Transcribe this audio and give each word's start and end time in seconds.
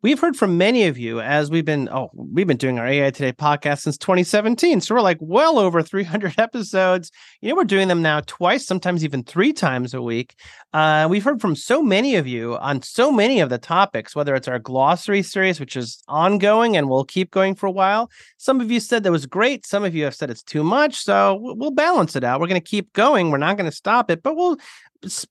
we've 0.00 0.20
heard 0.20 0.36
from 0.36 0.56
many 0.56 0.86
of 0.86 0.96
you 0.96 1.20
as 1.20 1.50
we've 1.50 1.64
been 1.64 1.88
oh 1.88 2.10
we've 2.14 2.46
been 2.46 2.56
doing 2.56 2.78
our 2.78 2.86
ai 2.86 3.10
today 3.10 3.32
podcast 3.32 3.80
since 3.80 3.98
2017 3.98 4.80
so 4.80 4.94
we're 4.94 5.00
like 5.00 5.18
well 5.20 5.58
over 5.58 5.82
300 5.82 6.34
episodes. 6.38 7.10
You 7.40 7.50
know 7.50 7.56
we're 7.56 7.64
doing 7.64 7.88
them 7.88 8.02
now 8.02 8.20
twice 8.26 8.66
sometimes 8.66 9.04
even 9.04 9.24
three 9.24 9.52
times 9.52 9.94
a 9.94 10.02
week. 10.02 10.34
Uh, 10.72 11.06
we've 11.10 11.24
heard 11.24 11.40
from 11.40 11.56
so 11.56 11.82
many 11.82 12.16
of 12.16 12.26
you 12.26 12.56
on 12.58 12.82
so 12.82 13.10
many 13.10 13.40
of 13.40 13.50
the 13.50 13.58
topics 13.58 14.14
whether 14.14 14.34
it's 14.34 14.48
our 14.48 14.58
glossary 14.58 15.22
series 15.22 15.58
which 15.58 15.76
is 15.76 16.02
ongoing 16.08 16.76
and 16.76 16.88
will 16.88 17.04
keep 17.04 17.30
going 17.30 17.54
for 17.54 17.66
a 17.66 17.70
while. 17.70 18.10
Some 18.36 18.60
of 18.60 18.70
you 18.70 18.80
said 18.80 19.02
that 19.02 19.12
was 19.12 19.26
great. 19.26 19.66
Some 19.66 19.84
of 19.84 19.94
you 19.94 20.04
have 20.04 20.14
said 20.14 20.30
it's 20.30 20.42
too 20.42 20.62
much. 20.62 20.96
So 20.96 21.38
we'll 21.40 21.70
balance 21.70 22.14
it 22.16 22.24
out. 22.24 22.40
We're 22.40 22.46
going 22.46 22.60
to 22.60 22.68
keep 22.68 22.92
going. 22.92 23.30
We're 23.30 23.38
not 23.38 23.56
going 23.56 23.70
to 23.70 23.76
stop 23.76 24.10
it 24.10 24.22
but 24.22 24.36
we'll 24.36 24.58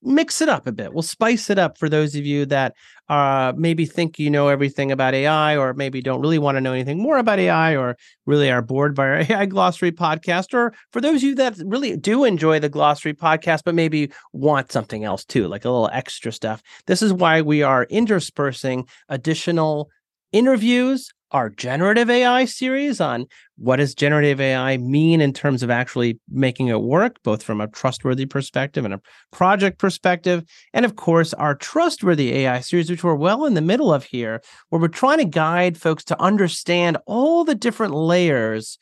mix 0.02 0.42
it 0.42 0.50
up 0.50 0.68
a 0.68 0.72
bit. 0.72 0.94
We'll 0.94 1.02
spice 1.02 1.50
it 1.50 1.60
up 1.60 1.78
for 1.78 1.90
those 1.90 2.16
of 2.16 2.26
you 2.26 2.46
that 2.48 2.74
uh, 3.10 3.54
maybe 3.56 3.86
think 3.86 4.20
you 4.20 4.30
know 4.30 4.48
everything 4.48 4.92
about 4.92 5.14
AI, 5.14 5.58
or 5.58 5.74
maybe 5.74 6.02
don't 6.02 6.22
really 6.22 6.40
want 6.40 6.56
to 6.56 6.62
know 6.62 6.74
anything 6.74 7.02
more 7.02 7.18
about 7.18 7.40
AI, 7.40 7.76
or 7.76 7.98
really 8.26 8.50
are 8.50 8.62
bored 8.62 8.96
by 8.96 9.04
our 9.04 9.16
AI 9.30 9.46
Glossary 9.46 9.92
podcast, 9.92 10.54
or 10.54 10.74
for 10.92 11.02
those 11.02 11.18
of 11.18 11.24
you 11.24 11.36
that 11.36 11.58
really 11.66 11.96
do 11.98 12.24
enjoy 12.24 12.60
the 12.60 12.70
Glossary 12.70 13.14
podcast, 13.14 13.62
but 13.66 13.76
maybe 13.76 14.12
want 14.34 14.72
something 14.72 15.04
else 15.04 15.26
too, 15.26 15.48
like 15.48 15.66
a 15.66 15.70
little 15.70 15.90
extra 15.92 16.32
stuff. 16.32 16.62
This 16.86 17.02
is 17.02 17.14
why 17.14 17.42
we 17.42 17.64
are 17.64 17.84
interspersing 17.90 18.88
additional 19.10 19.90
interviews 20.32 21.12
our 21.32 21.50
generative 21.50 22.10
AI 22.10 22.46
series 22.46 23.02
on 23.02 23.26
what 23.58 23.78
does 23.78 23.96
generative 23.96 24.40
AI 24.40 24.78
mean 24.78 25.20
in 25.20 25.34
terms 25.34 25.64
of 25.64 25.70
actually 25.70 26.20
making 26.30 26.68
it 26.68 26.82
work, 26.82 27.22
both 27.24 27.44
from 27.44 27.60
a 27.60 27.68
trustworthy 27.68 28.26
perspective 28.26 28.86
and 28.86 28.94
a 28.94 29.02
project 29.32 29.80
perspective. 29.80 30.44
And 30.74 30.86
of 30.86 30.96
course, 30.96 31.34
our 31.34 31.56
trustworthy 31.56 32.34
AI 32.34 32.60
series, 32.60 32.90
which 32.90 33.04
we're 33.04 33.16
well 33.16 33.46
in 33.46 33.56
the 33.56 33.62
middle 33.62 33.94
of 33.94 34.06
here, 34.06 34.42
where 34.70 34.82
we're 34.82 34.88
trying 34.88 35.20
to 35.20 35.26
guide 35.26 35.78
folks 35.78 36.04
to 36.06 36.22
understand 36.22 36.98
all 37.06 37.44
the 37.44 37.56
different 37.56 37.94
layers 37.94 38.78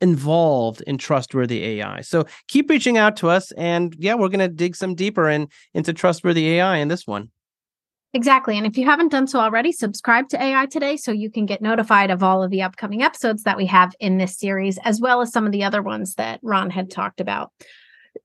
involved 0.00 0.82
in 0.82 0.98
trustworthy 0.98 1.64
AI. 1.64 2.02
So 2.02 2.24
keep 2.48 2.70
reaching 2.70 2.96
out 2.96 3.16
to 3.16 3.28
us. 3.28 3.50
And 3.52 3.94
yeah, 3.98 4.14
we're 4.14 4.28
going 4.28 4.38
to 4.40 4.48
dig 4.48 4.76
some 4.76 4.94
deeper 4.94 5.28
in, 5.28 5.48
into 5.74 5.92
trustworthy 5.92 6.48
AI 6.54 6.76
in 6.76 6.88
this 6.88 7.06
one. 7.06 7.30
Exactly. 8.14 8.56
And 8.56 8.66
if 8.66 8.78
you 8.78 8.86
haven't 8.86 9.12
done 9.12 9.26
so 9.26 9.38
already, 9.38 9.70
subscribe 9.70 10.28
to 10.30 10.42
AI 10.42 10.66
Today 10.66 10.96
so 10.96 11.12
you 11.12 11.30
can 11.30 11.44
get 11.44 11.60
notified 11.60 12.10
of 12.10 12.22
all 12.22 12.42
of 12.42 12.50
the 12.50 12.62
upcoming 12.62 13.02
episodes 13.02 13.42
that 13.42 13.56
we 13.56 13.66
have 13.66 13.92
in 14.00 14.16
this 14.16 14.38
series, 14.38 14.78
as 14.78 14.98
well 15.00 15.20
as 15.20 15.30
some 15.30 15.44
of 15.44 15.52
the 15.52 15.64
other 15.64 15.82
ones 15.82 16.14
that 16.14 16.40
Ron 16.42 16.70
had 16.70 16.90
talked 16.90 17.20
about. 17.20 17.52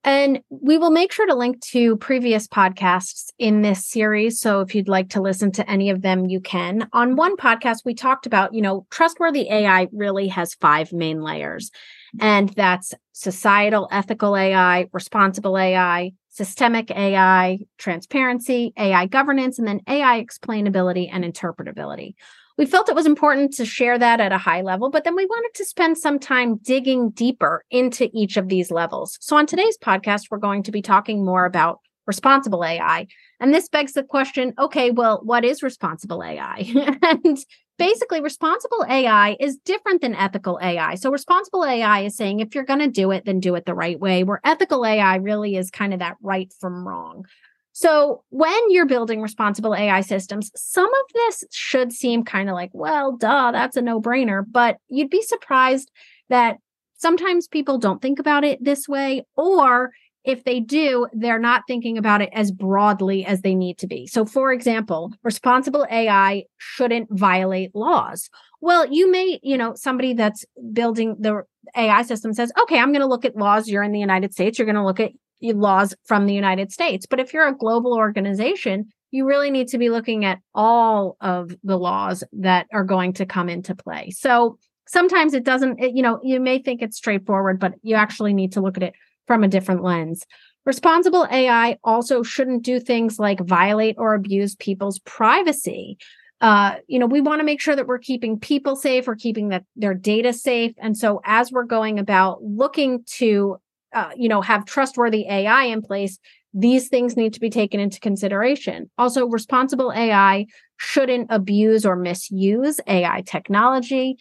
And 0.05 0.41
we 0.49 0.77
will 0.77 0.89
make 0.89 1.11
sure 1.11 1.27
to 1.27 1.35
link 1.35 1.61
to 1.71 1.97
previous 1.97 2.47
podcasts 2.47 3.31
in 3.37 3.61
this 3.61 3.85
series. 3.85 4.39
So 4.39 4.61
if 4.61 4.73
you'd 4.73 4.87
like 4.87 5.09
to 5.09 5.21
listen 5.21 5.51
to 5.53 5.69
any 5.69 5.89
of 5.89 6.01
them, 6.01 6.25
you 6.25 6.39
can. 6.39 6.87
On 6.93 7.15
one 7.15 7.35
podcast, 7.35 7.79
we 7.85 7.93
talked 7.93 8.25
about, 8.25 8.53
you 8.53 8.61
know, 8.61 8.85
trustworthy 8.89 9.49
AI 9.49 9.87
really 9.91 10.29
has 10.29 10.55
five 10.55 10.93
main 10.93 11.21
layers, 11.21 11.71
and 12.19 12.49
that's 12.49 12.93
societal 13.11 13.87
ethical 13.91 14.35
AI, 14.35 14.87
responsible 14.93 15.57
AI, 15.57 16.13
systemic 16.33 16.89
AI, 16.89 17.59
transparency, 17.77 18.73
AI 18.75 19.05
governance, 19.05 19.59
and 19.59 19.67
then 19.67 19.81
AI 19.87 20.23
explainability 20.23 21.07
and 21.11 21.23
interpretability. 21.23 22.15
We 22.57 22.65
felt 22.65 22.89
it 22.89 22.95
was 22.95 23.05
important 23.05 23.53
to 23.55 23.65
share 23.65 23.97
that 23.97 24.19
at 24.19 24.31
a 24.31 24.37
high 24.37 24.61
level, 24.61 24.89
but 24.89 25.03
then 25.03 25.15
we 25.15 25.25
wanted 25.25 25.55
to 25.55 25.65
spend 25.65 25.97
some 25.97 26.19
time 26.19 26.57
digging 26.57 27.11
deeper 27.11 27.63
into 27.69 28.09
each 28.13 28.37
of 28.37 28.47
these 28.47 28.71
levels. 28.71 29.17
So, 29.21 29.35
on 29.37 29.45
today's 29.45 29.77
podcast, 29.77 30.25
we're 30.29 30.37
going 30.39 30.63
to 30.63 30.71
be 30.71 30.81
talking 30.81 31.23
more 31.23 31.45
about 31.45 31.79
responsible 32.05 32.63
AI. 32.63 33.07
And 33.39 33.53
this 33.53 33.69
begs 33.69 33.93
the 33.93 34.03
question 34.03 34.53
okay, 34.59 34.91
well, 34.91 35.21
what 35.23 35.45
is 35.45 35.63
responsible 35.63 36.23
AI? 36.23 36.71
and 37.01 37.37
basically 37.77 38.21
responsible 38.21 38.85
AI 38.87 39.35
is 39.39 39.57
different 39.57 40.01
than 40.01 40.15
ethical 40.15 40.59
AI. 40.61 40.95
So 40.95 41.11
responsible 41.11 41.65
AI 41.65 42.01
is 42.01 42.15
saying 42.15 42.39
if 42.39 42.53
you're 42.53 42.63
going 42.63 42.79
to 42.79 42.87
do 42.87 43.11
it, 43.11 43.25
then 43.25 43.39
do 43.39 43.55
it 43.55 43.65
the 43.65 43.73
right 43.73 43.99
way, 43.99 44.23
where 44.23 44.41
ethical 44.43 44.85
AI 44.85 45.15
really 45.15 45.55
is 45.55 45.71
kind 45.71 45.93
of 45.93 45.99
that 45.99 46.17
right 46.21 46.53
from 46.59 46.87
wrong. 46.87 47.25
So 47.73 48.23
when 48.29 48.69
you're 48.69 48.85
building 48.85 49.21
responsible 49.21 49.75
AI 49.75 50.01
systems, 50.01 50.51
some 50.55 50.85
of 50.93 51.13
this 51.15 51.43
should 51.51 51.91
seem 51.91 52.23
kind 52.23 52.47
of 52.47 52.53
like, 52.53 52.69
well, 52.71 53.17
duh, 53.17 53.51
that's 53.51 53.75
a 53.75 53.81
no-brainer, 53.81 54.45
but 54.49 54.77
you'd 54.89 55.09
be 55.09 55.23
surprised 55.23 55.89
that 56.29 56.59
sometimes 56.97 57.47
people 57.47 57.79
don't 57.79 58.01
think 58.01 58.19
about 58.19 58.43
it 58.43 58.63
this 58.63 58.87
way 58.87 59.25
or 59.35 59.91
if 60.23 60.43
they 60.45 60.59
do, 60.59 61.07
they're 61.13 61.39
not 61.39 61.63
thinking 61.67 61.97
about 61.97 62.21
it 62.21 62.29
as 62.33 62.51
broadly 62.51 63.25
as 63.25 63.41
they 63.41 63.55
need 63.55 63.77
to 63.79 63.87
be. 63.87 64.07
So, 64.07 64.25
for 64.25 64.53
example, 64.53 65.11
responsible 65.23 65.85
AI 65.91 66.45
shouldn't 66.57 67.09
violate 67.11 67.75
laws. 67.75 68.29
Well, 68.61 68.87
you 68.89 69.11
may, 69.11 69.39
you 69.43 69.57
know, 69.57 69.73
somebody 69.75 70.13
that's 70.13 70.45
building 70.71 71.17
the 71.19 71.43
AI 71.75 72.03
system 72.03 72.33
says, 72.33 72.51
okay, 72.61 72.79
I'm 72.79 72.91
going 72.91 73.01
to 73.01 73.07
look 73.07 73.25
at 73.25 73.35
laws. 73.35 73.67
You're 73.67 73.83
in 73.83 73.91
the 73.91 73.99
United 73.99 74.33
States. 74.33 74.57
You're 74.57 74.65
going 74.65 74.75
to 74.75 74.85
look 74.85 75.01
at 75.01 75.11
laws 75.41 75.93
from 76.05 76.25
the 76.25 76.33
United 76.33 76.71
States. 76.71 77.05
But 77.05 77.19
if 77.19 77.33
you're 77.33 77.47
a 77.47 77.55
global 77.55 77.93
organization, 77.93 78.85
you 79.11 79.25
really 79.25 79.51
need 79.51 79.67
to 79.69 79.77
be 79.77 79.89
looking 79.89 80.23
at 80.23 80.39
all 80.55 81.17
of 81.19 81.51
the 81.63 81.77
laws 81.77 82.23
that 82.31 82.67
are 82.71 82.85
going 82.85 83.13
to 83.13 83.25
come 83.25 83.49
into 83.49 83.75
play. 83.75 84.09
So, 84.11 84.57
sometimes 84.85 85.33
it 85.33 85.43
doesn't, 85.43 85.79
it, 85.79 85.95
you 85.95 86.03
know, 86.03 86.19
you 86.23 86.39
may 86.39 86.61
think 86.61 86.81
it's 86.81 86.97
straightforward, 86.97 87.59
but 87.59 87.73
you 87.81 87.95
actually 87.95 88.33
need 88.33 88.51
to 88.51 88.61
look 88.61 88.77
at 88.77 88.83
it 88.83 88.93
from 89.27 89.43
a 89.43 89.47
different 89.47 89.83
lens. 89.83 90.25
Responsible 90.65 91.27
AI 91.29 91.77
also 91.83 92.23
shouldn't 92.23 92.63
do 92.63 92.79
things 92.79 93.19
like 93.19 93.39
violate 93.41 93.95
or 93.97 94.13
abuse 94.13 94.55
people's 94.55 94.99
privacy. 94.99 95.97
Uh, 96.39 96.75
you 96.87 96.99
know, 96.99 97.05
we 97.05 97.21
want 97.21 97.39
to 97.39 97.45
make 97.45 97.61
sure 97.61 97.75
that 97.75 97.87
we're 97.87 97.97
keeping 97.97 98.39
people 98.39 98.75
safe, 98.75 99.07
we're 99.07 99.15
keeping 99.15 99.49
that 99.49 99.63
their 99.75 99.93
data 99.93 100.33
safe. 100.33 100.73
And 100.77 100.97
so, 100.97 101.21
as 101.25 101.51
we're 101.51 101.63
going 101.63 101.99
about 101.99 102.43
looking 102.43 103.03
to, 103.17 103.57
uh, 103.93 104.11
you 104.15 104.29
know, 104.29 104.41
have 104.41 104.65
trustworthy 104.65 105.25
AI 105.27 105.65
in 105.65 105.81
place, 105.81 106.17
these 106.53 106.87
things 106.87 107.17
need 107.17 107.33
to 107.33 107.39
be 107.39 107.49
taken 107.49 107.79
into 107.79 107.99
consideration. 107.99 108.89
Also, 108.97 109.25
responsible 109.25 109.91
AI 109.93 110.45
shouldn't 110.77 111.27
abuse 111.29 111.85
or 111.85 111.95
misuse 111.95 112.79
AI 112.87 113.23
technology. 113.25 114.17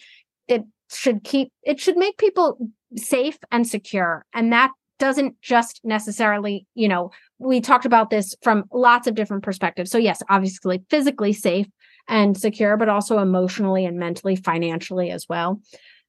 It 0.49 0.63
should 0.91 1.25
keep, 1.25 1.53
it 1.63 1.79
should 1.79 1.97
make 1.97 2.19
people 2.19 2.57
safe 2.97 3.39
and 3.51 3.67
secure. 3.67 4.25
And 4.33 4.53
that 4.53 4.71
doesn't 5.03 5.35
just 5.43 5.81
necessarily, 5.83 6.65
you 6.77 6.87
know, 6.87 7.11
we 7.41 7.61
talked 7.61 7.85
about 7.85 8.09
this 8.09 8.37
from 8.41 8.63
lots 8.73 9.09
of 9.09 9.17
different 9.17 9.43
perspectives. 9.43 9.91
So, 9.91 9.99
yes, 9.99 10.23
obviously 10.31 10.81
physically 10.91 11.33
safe 11.33 11.67
and 12.07 12.39
secure, 12.39 12.77
but 12.77 12.89
also 12.89 13.19
emotionally 13.19 13.85
and 13.85 13.99
mentally, 13.99 14.37
financially 14.37 15.11
as 15.11 15.29
well. 15.29 15.61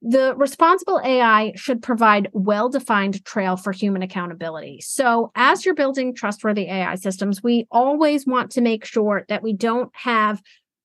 The 0.04 0.36
responsible 0.36 1.02
AI 1.04 1.54
should 1.56 1.82
provide 1.82 2.30
well 2.34 2.70
defined 2.70 3.26
trail 3.26 3.58
for 3.58 3.72
human 3.72 4.04
accountability. 4.04 4.82
So, 4.82 5.32
as 5.34 5.66
you're 5.66 5.74
building 5.74 6.14
trustworthy 6.14 6.68
AI 6.68 6.94
systems, 6.94 7.42
we 7.42 7.66
always 7.72 8.28
want 8.28 8.52
to 8.52 8.62
make 8.62 8.86
sure 8.86 9.26
that 9.28 9.42
we 9.42 9.54
don't 9.54 9.90
have 9.96 10.40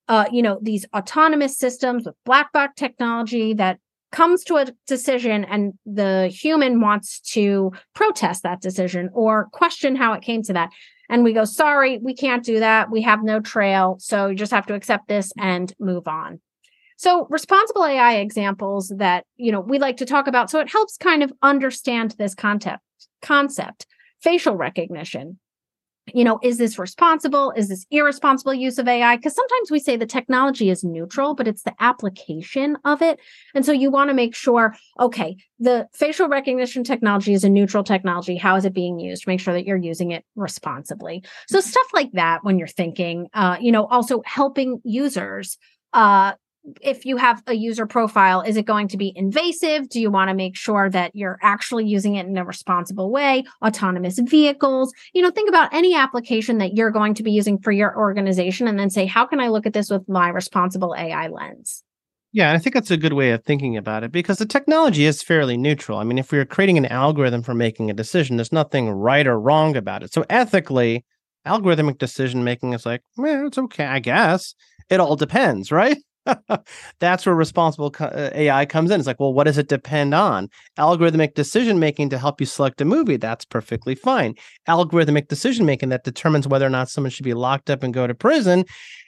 uh, 0.09 0.25
you 0.33 0.41
know, 0.41 0.59
these 0.63 0.87
autonomous 0.97 1.59
systems 1.59 2.07
with 2.07 2.15
black 2.25 2.51
box 2.55 2.73
technology 2.79 3.53
that 3.53 3.79
comes 4.11 4.45
to 4.45 4.57
a 4.57 4.67
decision 4.87 5.45
and 5.45 5.75
the 5.85 6.29
human 6.29 6.81
wants 6.81 7.21
to 7.21 7.73
protest 7.95 8.43
that 8.43 8.61
decision 8.61 9.11
or 9.13 9.49
question 9.53 9.97
how 9.97 10.13
it 10.13 10.23
came 10.23 10.43
to 10.43 10.53
that. 10.55 10.71
And 11.11 11.25
we 11.25 11.33
go 11.33 11.45
sorry 11.45 11.99
we 11.99 12.15
can't 12.15 12.45
do 12.45 12.61
that. 12.61 12.91
We 12.91 13.03
have 13.03 13.23
no 13.23 13.41
trail. 13.41 13.97
So 14.01 14.29
you 14.29 14.37
just 14.37 14.53
have 14.53 14.67
to 14.67 14.75
accept 14.75 15.09
this 15.09 15.33
and 15.39 15.73
move 15.79 16.09
on. 16.09 16.41
So 16.97 17.27
responsible 17.31 17.85
ai 17.85 18.17
examples 18.17 18.93
that 18.97 19.25
you 19.37 19.53
know 19.53 19.61
we 19.61 19.79
like 19.79 19.99
to 19.99 20.07
talk 20.07 20.27
about. 20.27 20.51
So 20.51 20.61
it 20.61 20.71
helps 20.71 20.97
kind 20.97 21.23
of 21.23 21.33
understand 21.43 22.15
this 22.19 22.35
concept 22.35 22.83
concept 23.23 23.87
facial 24.21 24.57
recognition 24.57 25.39
you 26.15 26.25
know, 26.25 26.39
is 26.43 26.59
this 26.59 26.79
responsible? 26.79 27.53
Is 27.57 27.69
this 27.69 27.87
irresponsible 27.91 28.55
use 28.55 28.79
of 28.79 28.89
AI? 28.89 29.17
Because 29.17 29.35
sometimes 29.35 29.71
we 29.71 29.79
say 29.79 29.97
the 29.97 30.07
technology 30.07 30.71
is 30.71 30.85
neutral, 30.85 31.35
but 31.35 31.49
it's 31.49 31.63
the 31.63 31.75
application 31.81 32.77
of 32.85 33.03
it. 33.03 33.19
And 33.55 33.65
so 33.65 33.73
you 33.73 33.91
want 33.91 34.11
to 34.11 34.15
make 34.15 34.35
sure, 34.35 34.77
okay, 34.99 35.37
the 35.59 35.89
facial 35.93 36.29
recognition 36.29 36.85
technology 36.85 37.33
is 37.33 37.45
a 37.45 37.49
neutral 37.49 37.85
technology. 37.85 38.37
How 38.37 38.57
is 38.57 38.65
it 38.65 38.75
being 38.75 38.99
used? 38.99 39.27
Make 39.27 39.41
sure 39.41 39.55
that 39.55 39.67
you're 39.67 39.77
using 39.77 40.11
it 40.11 40.25
responsibly. 40.37 41.23
So 41.49 41.61
stuff 41.61 41.87
like 41.93 42.13
that 42.13 42.45
when 42.45 42.59
you're 42.59 42.69
thinking, 42.69 43.29
uh, 43.35 43.57
you 43.61 43.73
know, 43.73 43.87
also 43.87 44.23
helping 44.25 44.81
users 44.85 45.59
uh, 45.93 46.33
if 46.81 47.05
you 47.05 47.17
have 47.17 47.43
a 47.47 47.55
user 47.55 47.87
profile, 47.87 48.41
is 48.41 48.57
it 48.57 48.65
going 48.65 48.89
to 48.89 48.97
be 48.97 49.13
invasive? 49.17 49.89
Do 49.89 50.01
you 50.01 50.11
want 50.11 50.29
to 50.29 50.35
make 50.35 50.57
sure 50.57 50.91
that 50.91 51.15
you're 51.15 51.39
actually 51.43 51.87
using 51.87 52.17
it 52.17 52.27
in 52.27 52.37
a 52.37 52.45
responsible 52.45 53.11
way? 53.11 53.45
Autonomous 53.65 54.19
vehicles, 54.19 54.93
you 55.13 55.23
know, 55.23 55.31
think 55.31 55.49
about 55.49 55.73
any 55.73 55.95
application 55.95 56.59
that 56.59 56.75
you're 56.75 56.91
going 56.91 57.15
to 57.15 57.23
be 57.23 57.33
using 57.33 57.59
for 57.59 57.73
your 57.73 57.97
organization 57.97 58.69
and 58.69 58.79
then 58.79 58.91
say, 58.91 59.07
how 59.07 59.27
can 59.27 59.41
I 59.41 59.49
look 59.49 59.67
at 59.67 59.73
this 59.73 59.91
with 59.91 60.09
my 60.09 60.29
responsible 60.29 60.95
AI 60.97 61.29
lens? 61.29 61.83
Yeah, 62.33 62.53
I 62.53 62.59
think 62.59 62.75
that's 62.75 62.91
a 62.91 62.99
good 62.99 63.15
way 63.15 63.31
of 63.31 63.43
thinking 63.43 63.77
about 63.77 64.05
it 64.05 64.13
because 64.13 64.37
the 64.37 64.47
technology 64.47 65.07
is 65.07 65.23
fairly 65.23 65.57
neutral. 65.57 65.99
I 65.99 66.05
mean, 66.05 66.19
if 66.19 66.31
we 66.31 66.39
are 66.39 66.45
creating 66.45 66.77
an 66.77 66.87
algorithm 66.87 67.43
for 67.43 67.55
making 67.55 67.91
a 67.91 67.95
decision, 67.95 68.37
there's 68.37 68.53
nothing 68.53 68.91
right 68.91 69.27
or 69.27 69.41
wrong 69.41 69.77
about 69.77 70.03
it. 70.03 70.13
So 70.13 70.27
ethically, 70.29 71.07
algorithmic 71.47 71.97
decision 71.97 72.45
making 72.45 72.75
is 72.75 72.85
like, 72.85 73.03
well, 73.17 73.47
it's 73.47 73.57
okay, 73.57 73.87
I 73.87 73.99
guess. 73.99 74.55
It 74.91 75.01
all 75.01 75.17
depends, 75.17 75.73
right? 75.73 75.97
That's 77.01 77.27
where 77.27 77.35
responsible 77.35 77.95
uh, 78.01 78.31
AI 78.35 78.67
comes 78.67 78.91
in. 78.91 79.01
It's 79.01 79.07
like, 79.07 79.21
well, 79.21 79.33
what 79.33 79.45
does 79.45 79.59
it 79.59 79.69
depend 79.69 80.15
on? 80.15 80.49
Algorithmic 80.79 81.35
decision 81.35 81.79
making 81.79 82.11
to 82.11 82.19
help 82.19 82.41
you 82.41 82.47
select 82.47 82.81
a 82.81 82.85
movie, 82.85 83.17
that's 83.17 83.45
perfectly 83.45 83.95
fine. 83.95 84.35
Algorithmic 84.69 85.29
decision 85.29 85.67
making 85.67 85.89
that 85.91 86.05
determines 86.05 86.47
whether 86.49 86.67
or 86.67 86.71
not 86.71 86.89
someone 86.89 87.11
should 87.11 87.25
be 87.25 87.35
locked 87.35 87.71
up 87.71 87.83
and 87.83 87.95
go 87.95 88.07
to 88.07 88.15
prison 88.15 88.65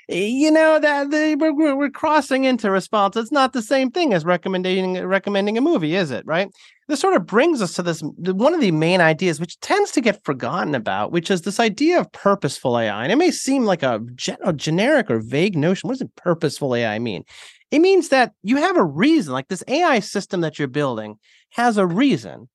you 0.08 0.50
know 0.50 0.80
that 0.80 1.08
we're, 1.38 1.76
we're 1.76 1.90
crossing 1.90 2.44
into 2.44 2.70
response 2.70 3.16
it's 3.16 3.30
not 3.30 3.52
the 3.52 3.62
same 3.62 3.90
thing 3.90 4.12
as 4.12 4.24
recommending 4.24 5.00
recommending 5.06 5.56
a 5.56 5.60
movie 5.60 5.94
is 5.94 6.10
it 6.10 6.24
right 6.26 6.50
this 6.90 7.00
sort 7.00 7.16
of 7.16 7.26
brings 7.26 7.62
us 7.62 7.74
to 7.74 7.82
this 7.82 8.02
one 8.02 8.54
of 8.54 8.60
the 8.60 8.70
main 8.70 9.00
ideas 9.00 9.40
which 9.40 9.58
tends 9.60 9.90
to 9.90 10.00
get 10.00 10.22
forgotten 10.24 10.74
about 10.74 11.12
which 11.12 11.30
is 11.30 11.42
this 11.42 11.60
idea 11.60 11.98
of 11.98 12.10
purposeful 12.12 12.78
ai 12.78 13.02
and 13.02 13.12
it 13.12 13.16
may 13.16 13.30
seem 13.30 13.64
like 13.64 13.82
a, 13.82 14.00
a 14.44 14.52
generic 14.52 15.10
or 15.10 15.20
vague 15.20 15.56
notion 15.56 15.88
what 15.88 15.98
does 15.98 16.08
purposeful 16.16 16.74
ai 16.74 16.98
mean 16.98 17.24
it 17.70 17.78
means 17.78 18.08
that 18.08 18.32
you 18.42 18.56
have 18.56 18.76
a 18.76 18.84
reason 18.84 19.32
like 19.32 19.48
this 19.48 19.64
ai 19.68 20.00
system 20.00 20.40
that 20.40 20.58
you're 20.58 20.68
building 20.68 21.18
has 21.50 21.76
a 21.78 21.86
reason 21.86 22.48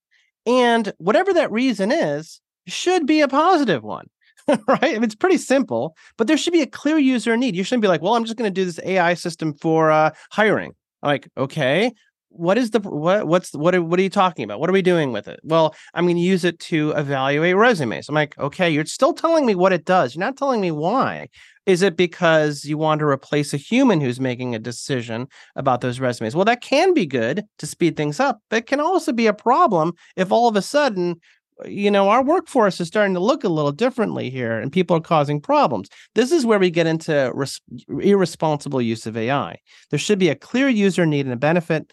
and 0.46 0.94
whatever 0.98 1.34
that 1.34 1.52
reason 1.52 1.92
is 1.92 2.42
should 2.68 3.06
be 3.06 3.22
a 3.22 3.28
positive 3.28 3.84
one 3.84 4.08
right? 4.68 4.84
I 4.84 4.94
mean, 4.94 5.04
it's 5.06 5.16
pretty 5.16 5.38
simple, 5.38 5.96
but 6.18 6.28
there 6.28 6.38
should 6.38 6.54
be 6.54 6.62
a 6.62 6.68
clear 6.68 7.00
user 7.00 7.36
need. 7.36 7.56
You 7.56 7.64
shouldn't 7.64 7.82
be 7.82 7.88
like, 7.88 8.04
well, 8.04 8.16
I'm 8.16 8.26
just 8.26 8.38
going 8.38 8.48
to 8.48 8.54
do 8.54 8.66
this 8.66 8.80
AI 8.86 9.16
system 9.16 9.54
for 9.56 9.90
uh, 9.90 10.12
hiring. 10.32 10.74
Like, 11.02 11.28
okay, 11.38 11.92
what 12.38 12.58
is 12.58 12.72
the 12.72 12.80
what 12.80 13.28
what's 13.28 13.54
what 13.54 13.74
are, 13.74 13.82
what 13.82 14.00
are 14.00 14.04
you 14.04 14.10
talking 14.10 14.44
about? 14.44 14.60
What 14.60 14.70
are 14.70 14.74
we 14.74 14.82
doing 14.82 15.12
with 15.12 15.28
it? 15.28 15.40
Well, 15.44 15.76
I'm 15.94 16.06
going 16.06 16.18
to 16.18 16.22
use 16.22 16.44
it 16.44 16.60
to 16.60 16.92
evaluate 16.92 17.56
resumes. 17.56 18.10
I'm 18.10 18.16
like, 18.16 18.38
okay, 18.38 18.70
you're 18.70 18.86
still 18.86 19.14
telling 19.14 19.46
me 19.46 19.56
what 19.56 19.74
it 19.74 19.86
does. 19.86 20.16
You're 20.16 20.26
not 20.26 20.38
telling 20.38 20.62
me 20.62 20.72
why. 20.72 21.30
Is 21.66 21.82
it 21.82 21.98
because 21.98 22.64
you 22.64 22.78
want 22.78 23.00
to 23.00 23.06
replace 23.06 23.54
a 23.54 23.58
human 23.58 24.00
who's 24.00 24.20
making 24.20 24.54
a 24.54 24.60
decision 24.60 25.28
about 25.56 25.82
those 25.82 26.00
resumes? 26.00 26.36
Well, 26.36 26.46
that 26.46 26.62
can 26.62 26.94
be 26.94 27.08
good 27.08 27.44
to 27.58 27.66
speed 27.66 27.98
things 27.98 28.20
up, 28.20 28.40
but 28.50 28.58
it 28.58 28.68
can 28.68 28.80
also 28.80 29.12
be 29.12 29.28
a 29.28 29.34
problem 29.34 29.94
if 30.16 30.32
all 30.32 30.48
of 30.48 30.56
a 30.56 30.62
sudden 30.62 31.20
uh, 31.64 31.68
you 31.68 31.90
know, 31.90 32.10
our 32.10 32.24
workforce 32.24 32.82
is 32.82 32.88
starting 32.88 33.14
to 33.14 33.20
look 33.20 33.44
a 33.44 33.50
little 33.50 33.72
differently 33.72 34.30
here 34.30 34.60
and 34.60 34.72
people 34.72 34.98
are 34.98 35.02
causing 35.02 35.40
problems. 35.40 35.90
This 36.14 36.32
is 36.32 36.46
where 36.46 36.60
we 36.60 36.70
get 36.70 36.88
into 36.88 37.32
res- 37.34 37.62
irresponsible 38.02 38.82
use 38.82 39.06
of 39.06 39.16
AI. 39.16 39.58
There 39.90 40.00
should 40.00 40.20
be 40.20 40.30
a 40.30 40.36
clear 40.36 40.68
user 40.68 41.06
need 41.06 41.26
and 41.26 41.34
a 41.34 41.38
benefit. 41.38 41.92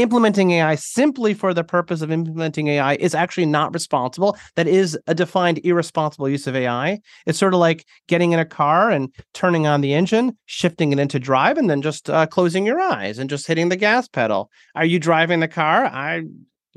Implementing 0.00 0.52
AI 0.52 0.76
simply 0.76 1.34
for 1.34 1.52
the 1.52 1.62
purpose 1.62 2.00
of 2.00 2.10
implementing 2.10 2.68
AI 2.68 2.94
is 2.94 3.14
actually 3.14 3.44
not 3.44 3.74
responsible. 3.74 4.34
That 4.56 4.66
is 4.66 4.98
a 5.06 5.14
defined 5.14 5.60
irresponsible 5.62 6.26
use 6.26 6.46
of 6.46 6.56
AI. 6.56 7.00
It's 7.26 7.38
sort 7.38 7.52
of 7.52 7.60
like 7.60 7.84
getting 8.08 8.32
in 8.32 8.38
a 8.38 8.46
car 8.46 8.90
and 8.90 9.14
turning 9.34 9.66
on 9.66 9.82
the 9.82 9.92
engine, 9.92 10.38
shifting 10.46 10.90
it 10.94 10.98
into 10.98 11.18
drive, 11.18 11.58
and 11.58 11.68
then 11.68 11.82
just 11.82 12.08
uh, 12.08 12.26
closing 12.26 12.64
your 12.64 12.80
eyes 12.80 13.18
and 13.18 13.28
just 13.28 13.46
hitting 13.46 13.68
the 13.68 13.76
gas 13.76 14.08
pedal. 14.08 14.50
Are 14.74 14.86
you 14.86 14.98
driving 14.98 15.40
the 15.40 15.48
car? 15.48 15.84
I 15.84 16.22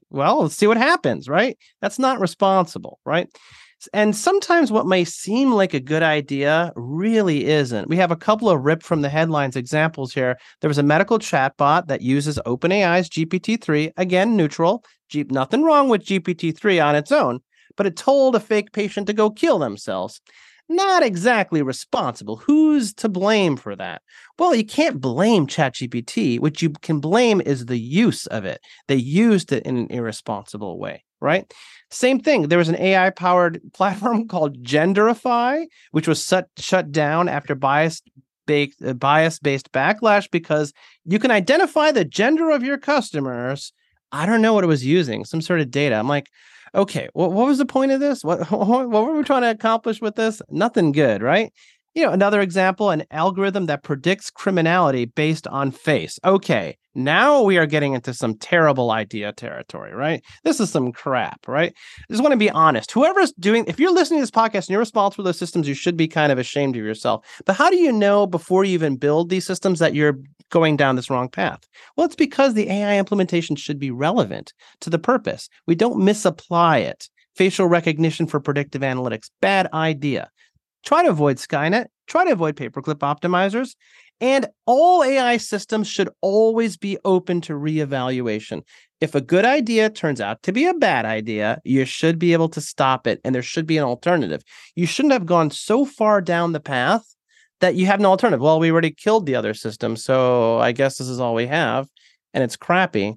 well, 0.09 0.41
let's 0.41 0.55
see 0.55 0.67
what 0.67 0.75
happens, 0.75 1.29
right? 1.29 1.57
That's 1.81 1.99
not 1.99 2.19
responsible, 2.19 2.99
right? 3.05 3.29
And 3.93 4.15
sometimes 4.15 4.71
what 4.71 4.85
may 4.85 5.03
seem 5.03 5.51
like 5.51 5.73
a 5.73 5.79
good 5.79 6.03
idea 6.03 6.71
really 6.75 7.45
isn't. 7.45 7.89
We 7.89 7.97
have 7.97 8.11
a 8.11 8.15
couple 8.15 8.49
of 8.49 8.61
ripped 8.61 8.83
from 8.83 9.01
the 9.01 9.09
headlines 9.09 9.55
examples 9.55 10.13
here. 10.13 10.37
There 10.61 10.67
was 10.67 10.77
a 10.77 10.83
medical 10.83 11.19
chatbot 11.19 11.87
that 11.87 12.01
uses 12.01 12.39
OpenAI's 12.45 13.09
GPT-3, 13.09 13.91
again 13.97 14.37
neutral. 14.37 14.83
G- 15.09 15.25
nothing 15.29 15.63
wrong 15.63 15.89
with 15.89 16.05
GPT-3 16.05 16.85
on 16.85 16.95
its 16.95 17.11
own, 17.11 17.39
but 17.75 17.85
it 17.85 17.97
told 17.97 18.35
a 18.35 18.39
fake 18.39 18.71
patient 18.71 19.07
to 19.07 19.13
go 19.13 19.29
kill 19.29 19.59
themselves 19.59 20.21
not 20.69 21.03
exactly 21.03 21.61
responsible. 21.61 22.37
Who's 22.37 22.93
to 22.95 23.09
blame 23.09 23.57
for 23.57 23.75
that? 23.75 24.01
Well, 24.39 24.55
you 24.55 24.65
can't 24.65 25.01
blame 25.01 25.47
ChatGPT. 25.47 26.39
What 26.39 26.61
you 26.61 26.71
can 26.81 26.99
blame 26.99 27.41
is 27.41 27.65
the 27.65 27.77
use 27.77 28.25
of 28.27 28.45
it. 28.45 28.61
They 28.87 28.95
used 28.95 29.51
it 29.51 29.63
in 29.63 29.77
an 29.77 29.87
irresponsible 29.89 30.79
way, 30.79 31.03
right? 31.23 31.51
Same 31.89 32.19
thing. 32.19 32.49
There 32.49 32.57
was 32.57 32.69
an 32.69 32.79
AI 32.79 33.09
powered 33.09 33.61
platform 33.73 34.27
called 34.27 34.63
Genderify, 34.63 35.65
which 35.91 36.07
was 36.07 36.23
shut, 36.23 36.49
shut 36.57 36.91
down 36.91 37.29
after 37.29 37.55
bias 37.55 38.01
based 38.45 38.99
bias 38.99 39.39
based 39.39 39.71
backlash 39.71 40.29
because 40.29 40.73
you 41.05 41.17
can 41.17 41.31
identify 41.31 41.91
the 41.91 42.03
gender 42.03 42.49
of 42.49 42.61
your 42.61 42.77
customers. 42.77 43.71
I 44.11 44.25
don't 44.25 44.41
know 44.41 44.53
what 44.53 44.63
it 44.63 44.67
was 44.67 44.85
using, 44.85 45.23
some 45.23 45.41
sort 45.41 45.61
of 45.61 45.71
data. 45.71 45.95
I'm 45.95 46.09
like, 46.09 46.27
okay, 46.75 47.07
what, 47.13 47.31
what 47.31 47.47
was 47.47 47.57
the 47.57 47.65
point 47.65 47.91
of 47.91 47.99
this? 47.99 48.23
What, 48.23 48.51
what 48.51 48.89
were 48.89 49.15
we 49.15 49.23
trying 49.23 49.43
to 49.43 49.51
accomplish 49.51 50.01
with 50.01 50.15
this? 50.15 50.41
Nothing 50.49 50.91
good, 50.91 51.21
right? 51.21 51.53
You 51.95 52.03
know, 52.03 52.11
another 52.11 52.41
example, 52.41 52.89
an 52.89 53.03
algorithm 53.11 53.67
that 53.67 53.83
predicts 53.83 54.29
criminality 54.29 55.05
based 55.05 55.47
on 55.47 55.71
face. 55.71 56.19
Okay, 56.25 56.77
now 56.95 57.41
we 57.41 57.57
are 57.57 57.65
getting 57.65 57.93
into 57.93 58.13
some 58.13 58.35
terrible 58.35 58.91
idea 58.91 59.31
territory, 59.33 59.93
right? 59.93 60.23
This 60.43 60.59
is 60.59 60.69
some 60.69 60.91
crap, 60.91 61.47
right? 61.47 61.73
I 61.99 62.03
just 62.11 62.21
want 62.21 62.33
to 62.33 62.37
be 62.37 62.49
honest. 62.49 62.91
Whoever's 62.91 63.31
doing, 63.33 63.65
if 63.67 63.79
you're 63.79 63.93
listening 63.93 64.19
to 64.19 64.23
this 64.23 64.31
podcast 64.31 64.65
and 64.65 64.69
you're 64.69 64.79
responsible 64.79 65.23
for 65.23 65.27
those 65.27 65.39
systems, 65.39 65.67
you 65.67 65.73
should 65.73 65.97
be 65.97 66.07
kind 66.07 66.31
of 66.31 66.37
ashamed 66.37 66.75
of 66.75 66.83
yourself. 66.83 67.25
But 67.45 67.55
how 67.55 67.69
do 67.69 67.77
you 67.77 67.91
know 67.91 68.27
before 68.27 68.63
you 68.63 68.73
even 68.73 68.97
build 68.97 69.29
these 69.29 69.45
systems 69.45 69.79
that 69.79 69.95
you're 69.95 70.19
going 70.49 70.77
down 70.77 70.95
this 70.95 71.09
wrong 71.09 71.29
path? 71.29 71.67
Well, 71.95 72.05
it's 72.05 72.15
because 72.15 72.53
the 72.53 72.69
AI 72.69 72.97
implementation 72.97 73.55
should 73.55 73.79
be 73.79 73.91
relevant 73.91 74.53
to 74.81 74.89
the 74.89 74.99
purpose. 74.99 75.49
We 75.65 75.75
don't 75.75 76.03
misapply 76.03 76.77
it. 76.79 77.09
Facial 77.35 77.65
recognition 77.65 78.27
for 78.27 78.39
predictive 78.39 78.83
analytics, 78.83 79.31
bad 79.41 79.67
idea. 79.73 80.29
Try 80.85 81.01
to 81.03 81.09
avoid 81.09 81.37
Skynet, 81.37 81.87
try 82.05 82.25
to 82.25 82.31
avoid 82.31 82.55
paperclip 82.55 82.99
optimizers, 82.99 83.75
and 84.21 84.47
all 84.65 85.03
AI 85.03 85.37
systems 85.37 85.87
should 85.87 86.09
always 86.21 86.77
be 86.77 86.97
open 87.03 87.41
to 87.41 87.53
reevaluation. 87.53 88.61
If 89.01 89.15
a 89.15 89.21
good 89.21 89.43
idea 89.43 89.89
turns 89.89 90.21
out 90.21 90.41
to 90.43 90.53
be 90.53 90.65
a 90.65 90.73
bad 90.73 91.05
idea, 91.05 91.59
you 91.65 91.83
should 91.83 92.17
be 92.17 92.33
able 92.33 92.49
to 92.49 92.61
stop 92.61 93.05
it 93.05 93.19
and 93.23 93.35
there 93.35 93.41
should 93.41 93.67
be 93.67 93.77
an 93.77 93.83
alternative. 93.83 94.41
You 94.75 94.85
shouldn't 94.85 95.13
have 95.13 95.25
gone 95.25 95.51
so 95.51 95.83
far 95.85 96.21
down 96.21 96.53
the 96.53 96.59
path 96.59 97.03
that 97.59 97.75
you 97.75 97.85
have 97.85 97.99
no 97.99 98.09
alternative. 98.09 98.41
Well, 98.41 98.59
we 98.59 98.71
already 98.71 98.91
killed 98.91 99.25
the 99.25 99.35
other 99.35 99.53
system, 99.53 99.95
so 99.95 100.59
I 100.59 100.71
guess 100.71 100.97
this 100.97 101.07
is 101.07 101.19
all 101.19 101.33
we 101.33 101.47
have, 101.47 101.87
and 102.33 102.43
it's 102.43 102.55
crappy. 102.55 103.15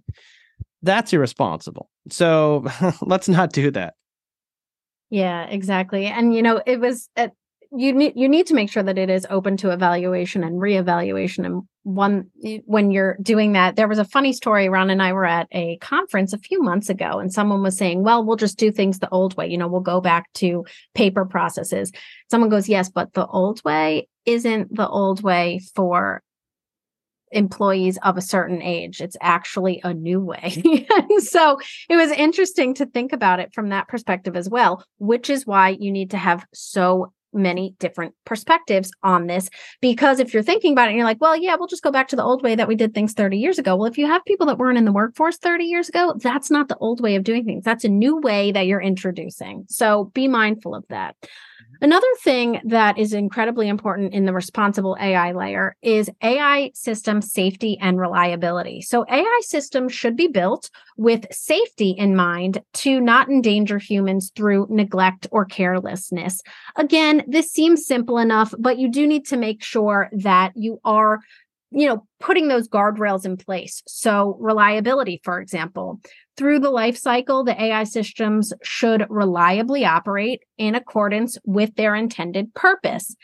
That's 0.83 1.13
irresponsible. 1.13 1.89
So 2.11 2.67
let's 3.01 3.29
not 3.29 3.53
do 3.53 3.71
that. 3.73 3.95
Yeah, 5.11 5.45
exactly. 5.45 6.07
And 6.07 6.35
you 6.35 6.43
know, 6.43 6.63
it 6.67 6.81
was 6.81 7.09
you 7.73 7.93
need 7.93 8.13
you 8.17 8.29
need 8.29 8.47
to 8.47 8.55
make 8.55 8.71
sure 8.71 8.83
that 8.83 8.99
it 8.99 9.11
is 9.11 9.27
open 9.31 9.57
to 9.57 9.71
evaluation 9.71 10.45
and 10.45 10.61
reevaluation 10.61 11.45
and 11.45 11.63
one 11.83 12.31
when 12.65 12.91
you're 12.91 13.17
doing 13.23 13.53
that 13.53 13.77
there 13.77 13.89
was 13.89 13.99
a 13.99 14.05
funny 14.05 14.33
story 14.33 14.69
ron 14.69 14.91
and 14.91 15.03
i 15.03 15.13
were 15.13 15.25
at 15.25 15.47
a 15.53 15.77
conference 15.79 16.33
a 16.33 16.39
few 16.39 16.63
months 16.63 16.89
ago 16.89 17.19
and 17.19 17.33
someone 17.33 17.63
was 17.63 17.77
saying 17.77 18.03
well 18.03 18.25
we'll 18.25 18.37
just 18.37 18.59
do 18.59 18.71
things 18.71 18.99
the 18.99 19.09
old 19.11 19.37
way 19.37 19.47
you 19.47 19.59
know 19.59 19.69
we'll 19.69 19.81
go 19.81 20.01
back 20.01 20.33
to 20.33 20.65
paper 20.95 21.25
processes 21.25 21.93
someone 22.31 22.51
goes 22.51 22.69
yes 22.69 22.89
but 22.89 23.13
the 23.15 23.27
old 23.27 23.63
way 23.65 24.09
isn't 24.25 24.75
the 24.75 24.89
old 24.89 25.23
way 25.23 25.61
for 25.75 26.23
employees 27.33 27.99
of 28.03 28.17
a 28.17 28.23
certain 28.23 28.63
age. 28.63 29.01
It's 29.01 29.17
actually 29.21 29.81
a 29.85 29.93
new 29.93 30.21
way. 30.21 30.63
Mm-hmm. 30.67 31.19
so 31.21 31.59
it 31.89 31.97
was 31.97 32.11
interesting 32.13 32.75
to 32.75 32.87
think 32.87 33.13
about 33.13 33.41
it 33.41 33.53
from 33.53 33.71
that 33.71 33.89
perspective 33.89 34.37
as 34.37 34.49
well, 34.49 34.85
which 34.99 35.29
is 35.29 35.47
why 35.47 35.71
you 35.71 35.91
need 35.91 36.11
to 36.13 36.19
have 36.19 36.47
so 36.55 37.13
many 37.37 37.75
different 37.79 38.15
perspectives 38.25 38.91
on 39.03 39.27
this. 39.27 39.49
Because 39.81 40.19
if 40.19 40.33
you're 40.33 40.43
thinking 40.43 40.73
about 40.73 40.89
it 40.89 40.91
and 40.91 40.97
you're 40.97 41.07
like, 41.07 41.21
well, 41.21 41.37
yeah, 41.37 41.57
we'll 41.57 41.69
just 41.69 41.83
go 41.83 41.91
back 41.91 42.09
to 42.09 42.17
the 42.17 42.25
old 42.25 42.43
way 42.43 42.55
that 42.55 42.69
we 42.69 42.75
did 42.75 42.95
things 42.95 43.13
30 43.13 43.39
years 43.39 43.59
ago. 43.59 43.77
Well, 43.77 43.91
if 43.91 43.99
you 43.99 44.07
have 44.07 44.25
people 44.25 44.47
that 44.47 44.59
weren't 44.59 44.79
in 44.79 44.85
the 44.85 44.93
workforce 44.93 45.37
30 45.39 45.65
years 45.65 45.89
ago, 45.89 46.15
that's 46.17 46.51
not 46.51 46.69
the 46.69 46.79
old 46.79 47.01
way 47.01 47.17
of 47.17 47.25
doing 47.25 47.45
things. 47.45 47.65
That's 47.65 47.85
a 47.85 47.89
new 47.89 48.19
way 48.19 48.53
that 48.53 48.67
you're 48.67 48.81
introducing. 48.81 49.65
So 49.69 50.11
be 50.15 50.29
mindful 50.29 50.75
of 50.75 50.85
that. 50.89 51.17
Mm-hmm. 51.63 51.85
Another 51.85 52.07
thing 52.23 52.61
that 52.65 52.99
is 52.99 53.13
incredibly 53.13 53.69
important 53.69 54.15
in 54.15 54.25
the 54.27 54.33
responsible 54.33 54.97
AI 55.01 55.33
layer 55.33 55.77
is 55.83 56.11
AI 56.23 56.71
system 56.75 57.23
safety 57.23 57.79
and 57.81 57.99
reliability. 57.99 58.83
So, 58.83 59.05
AI 59.09 59.41
systems 59.43 59.93
should 59.93 60.17
be 60.17 60.29
built 60.29 60.71
with 60.97 61.27
safety 61.33 61.91
in 61.91 62.17
mind 62.17 62.63
to 62.75 63.01
not 63.01 63.29
endanger 63.29 63.79
humans 63.79 64.33
through 64.35 64.67
neglect 64.71 65.27
or 65.31 65.45
carelessness. 65.45 66.43
Again, 66.77 67.25
this 67.27 67.51
seems 67.51 67.87
simple 67.87 68.19
enough, 68.19 68.55
but 68.59 68.79
you 68.79 68.91
do 68.91 69.07
need 69.07 69.27
to 69.27 69.37
make 69.37 69.63
sure 69.63 70.09
that 70.13 70.53
you 70.55 70.81
are 70.85 71.21
you 71.71 71.87
know, 71.87 72.07
putting 72.21 72.49
those 72.49 72.69
guardrails 72.69 73.25
in 73.25 73.37
place. 73.37 73.83
So, 73.87 74.37
reliability, 74.41 75.21
for 75.25 75.41
example, 75.41 76.01
through 76.37 76.61
the 76.61 76.71
life 76.71 76.97
cycle, 76.97 77.45
the 77.45 77.61
AI 77.61 77.85
systems 77.85 78.53
should 78.63 79.07
reliably 79.09 79.85
operate 79.85 80.43
in 80.59 80.75
accordance 80.75 81.39
with 81.45 81.75
their 81.77 81.95
intended 81.95 82.55
purpose. 82.55 83.15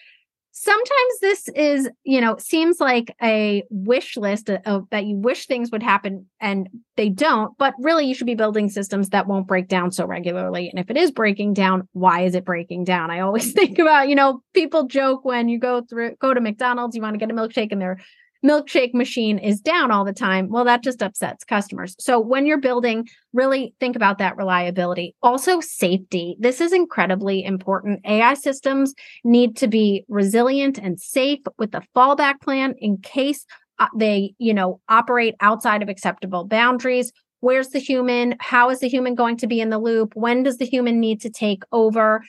Sometimes 0.54 1.20
this 1.22 1.48
is, 1.56 1.88
you 2.04 2.20
know, 2.20 2.36
seems 2.38 2.78
like 2.78 3.14
a 3.22 3.64
wish 3.70 4.18
list 4.18 4.50
of, 4.50 4.86
that 4.90 5.06
you 5.06 5.16
wish 5.16 5.46
things 5.46 5.70
would 5.70 5.82
happen 5.82 6.26
and 6.40 6.68
they 6.96 7.08
don't, 7.08 7.56
but 7.56 7.72
really 7.78 8.06
you 8.06 8.14
should 8.14 8.26
be 8.26 8.34
building 8.34 8.68
systems 8.68 9.08
that 9.10 9.26
won't 9.26 9.46
break 9.46 9.66
down 9.68 9.90
so 9.92 10.04
regularly. 10.04 10.68
And 10.68 10.78
if 10.78 10.90
it 10.90 10.98
is 10.98 11.10
breaking 11.10 11.54
down, 11.54 11.88
why 11.92 12.24
is 12.24 12.34
it 12.34 12.44
breaking 12.44 12.84
down? 12.84 13.10
I 13.10 13.20
always 13.20 13.52
think 13.54 13.78
about, 13.78 14.10
you 14.10 14.14
know, 14.14 14.42
people 14.52 14.86
joke 14.86 15.24
when 15.24 15.48
you 15.48 15.58
go 15.58 15.82
through 15.88 16.16
go 16.16 16.34
to 16.34 16.40
McDonald's, 16.40 16.94
you 16.94 17.02
want 17.02 17.14
to 17.14 17.18
get 17.18 17.30
a 17.30 17.34
milkshake 17.34 17.72
and 17.72 17.80
they're 17.80 17.98
milkshake 18.44 18.94
machine 18.94 19.38
is 19.38 19.60
down 19.60 19.90
all 19.90 20.04
the 20.04 20.12
time, 20.12 20.48
well, 20.48 20.64
that 20.64 20.82
just 20.82 21.02
upsets 21.02 21.44
customers. 21.44 21.94
So 21.98 22.18
when 22.18 22.46
you're 22.46 22.60
building, 22.60 23.08
really 23.32 23.74
think 23.80 23.96
about 23.96 24.18
that 24.18 24.36
reliability. 24.36 25.14
Also, 25.22 25.60
safety. 25.60 26.36
This 26.38 26.60
is 26.60 26.72
incredibly 26.72 27.44
important. 27.44 28.00
AI 28.06 28.34
systems 28.34 28.94
need 29.24 29.56
to 29.58 29.68
be 29.68 30.04
resilient 30.08 30.78
and 30.78 31.00
safe 31.00 31.40
with 31.58 31.74
a 31.74 31.82
fallback 31.94 32.40
plan 32.40 32.74
in 32.78 32.98
case 32.98 33.46
uh, 33.78 33.88
they, 33.96 34.34
you 34.38 34.54
know, 34.54 34.80
operate 34.88 35.34
outside 35.40 35.82
of 35.82 35.88
acceptable 35.88 36.44
boundaries. 36.44 37.12
Where's 37.40 37.70
the 37.70 37.80
human? 37.80 38.36
How 38.38 38.70
is 38.70 38.80
the 38.80 38.88
human 38.88 39.14
going 39.14 39.36
to 39.38 39.48
be 39.48 39.60
in 39.60 39.70
the 39.70 39.78
loop? 39.78 40.14
When 40.14 40.44
does 40.44 40.58
the 40.58 40.66
human 40.66 41.00
need 41.00 41.20
to 41.22 41.30
take 41.30 41.64
over? 41.72 42.22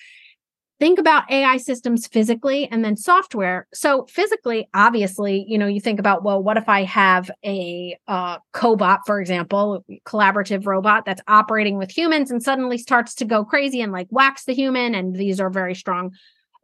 Think 0.84 1.00
about 1.00 1.32
AI 1.32 1.56
systems 1.56 2.08
physically 2.08 2.68
and 2.68 2.84
then 2.84 2.98
software. 2.98 3.68
So 3.74 4.06
physically, 4.10 4.68
obviously, 4.74 5.46
you 5.48 5.58
know, 5.58 5.66
you 5.66 5.80
think 5.80 5.98
about, 5.98 6.26
well, 6.26 6.44
what 6.44 6.58
if 6.58 6.68
I 6.68 6.84
have 6.84 7.32
a 7.46 7.98
uh, 8.10 8.40
cobot, 8.54 9.00
for 9.06 9.22
example, 9.22 9.86
collaborative 10.06 10.66
robot 10.66 11.06
that's 11.06 11.22
operating 11.26 11.78
with 11.78 11.90
humans 11.90 12.32
and 12.32 12.44
suddenly 12.44 12.78
starts 12.78 13.16
to 13.16 13.24
go 13.24 13.46
crazy 13.46 13.80
and 13.80 13.94
like 13.94 14.10
whacks 14.10 14.44
the 14.44 14.54
human. 14.54 14.94
And 14.94 15.16
these 15.16 15.40
are 15.40 15.50
very 15.50 15.74
strong 15.74 16.12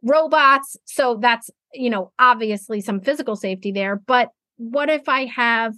robots. 0.02 0.76
So 0.84 1.16
that's, 1.18 1.48
you 1.72 1.88
know, 1.88 2.12
obviously 2.18 2.82
some 2.82 3.00
physical 3.00 3.36
safety 3.36 3.72
there. 3.72 3.96
But 3.96 4.28
what 4.58 4.90
if 4.90 5.08
I 5.08 5.24
have 5.24 5.72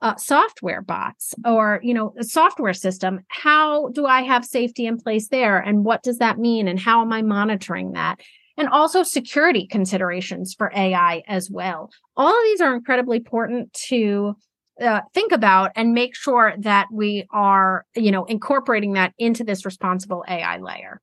uh, 0.00 0.16
software 0.16 0.82
bots 0.82 1.34
or 1.44 1.80
you 1.82 1.92
know 1.92 2.14
a 2.18 2.24
software 2.24 2.72
system 2.72 3.20
how 3.28 3.88
do 3.88 4.06
i 4.06 4.22
have 4.22 4.44
safety 4.44 4.86
in 4.86 4.98
place 4.98 5.28
there? 5.28 5.58
And 5.58 5.84
what 5.84 6.02
does 6.02 6.18
that 6.18 6.38
mean? 6.38 6.68
And 6.68 6.78
how 6.78 7.00
am 7.02 7.12
i 7.12 7.22
monitoring 7.22 7.92
that? 7.92 8.20
And 8.56 8.68
also 8.68 9.02
security 9.02 9.66
considerations 9.66 10.54
for 10.56 10.72
ai 10.74 11.22
as 11.26 11.50
well. 11.50 11.90
All 12.16 12.36
of 12.36 12.44
these 12.44 12.60
are 12.60 12.74
incredibly 12.74 13.18
important 13.18 13.72
to 13.88 14.36
uh, 14.80 15.00
think 15.12 15.32
about 15.32 15.72
and 15.74 15.92
make 15.92 16.14
sure 16.14 16.54
that 16.58 16.86
we 16.92 17.26
are 17.32 17.84
you 17.96 18.12
know 18.12 18.24
incorporating 18.26 18.92
that 18.92 19.12
into 19.18 19.42
this 19.42 19.64
responsible 19.64 20.24
ai 20.28 20.58
layer. 20.58 21.00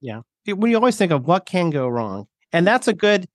Yeah. 0.00 0.20
We 0.46 0.74
always 0.74 0.96
think 0.96 1.10
of 1.10 1.26
what 1.26 1.46
can 1.46 1.70
go 1.70 1.88
wrong 1.88 2.26
and 2.52 2.66
that's 2.66 2.86
a 2.86 2.92
good 2.92 3.26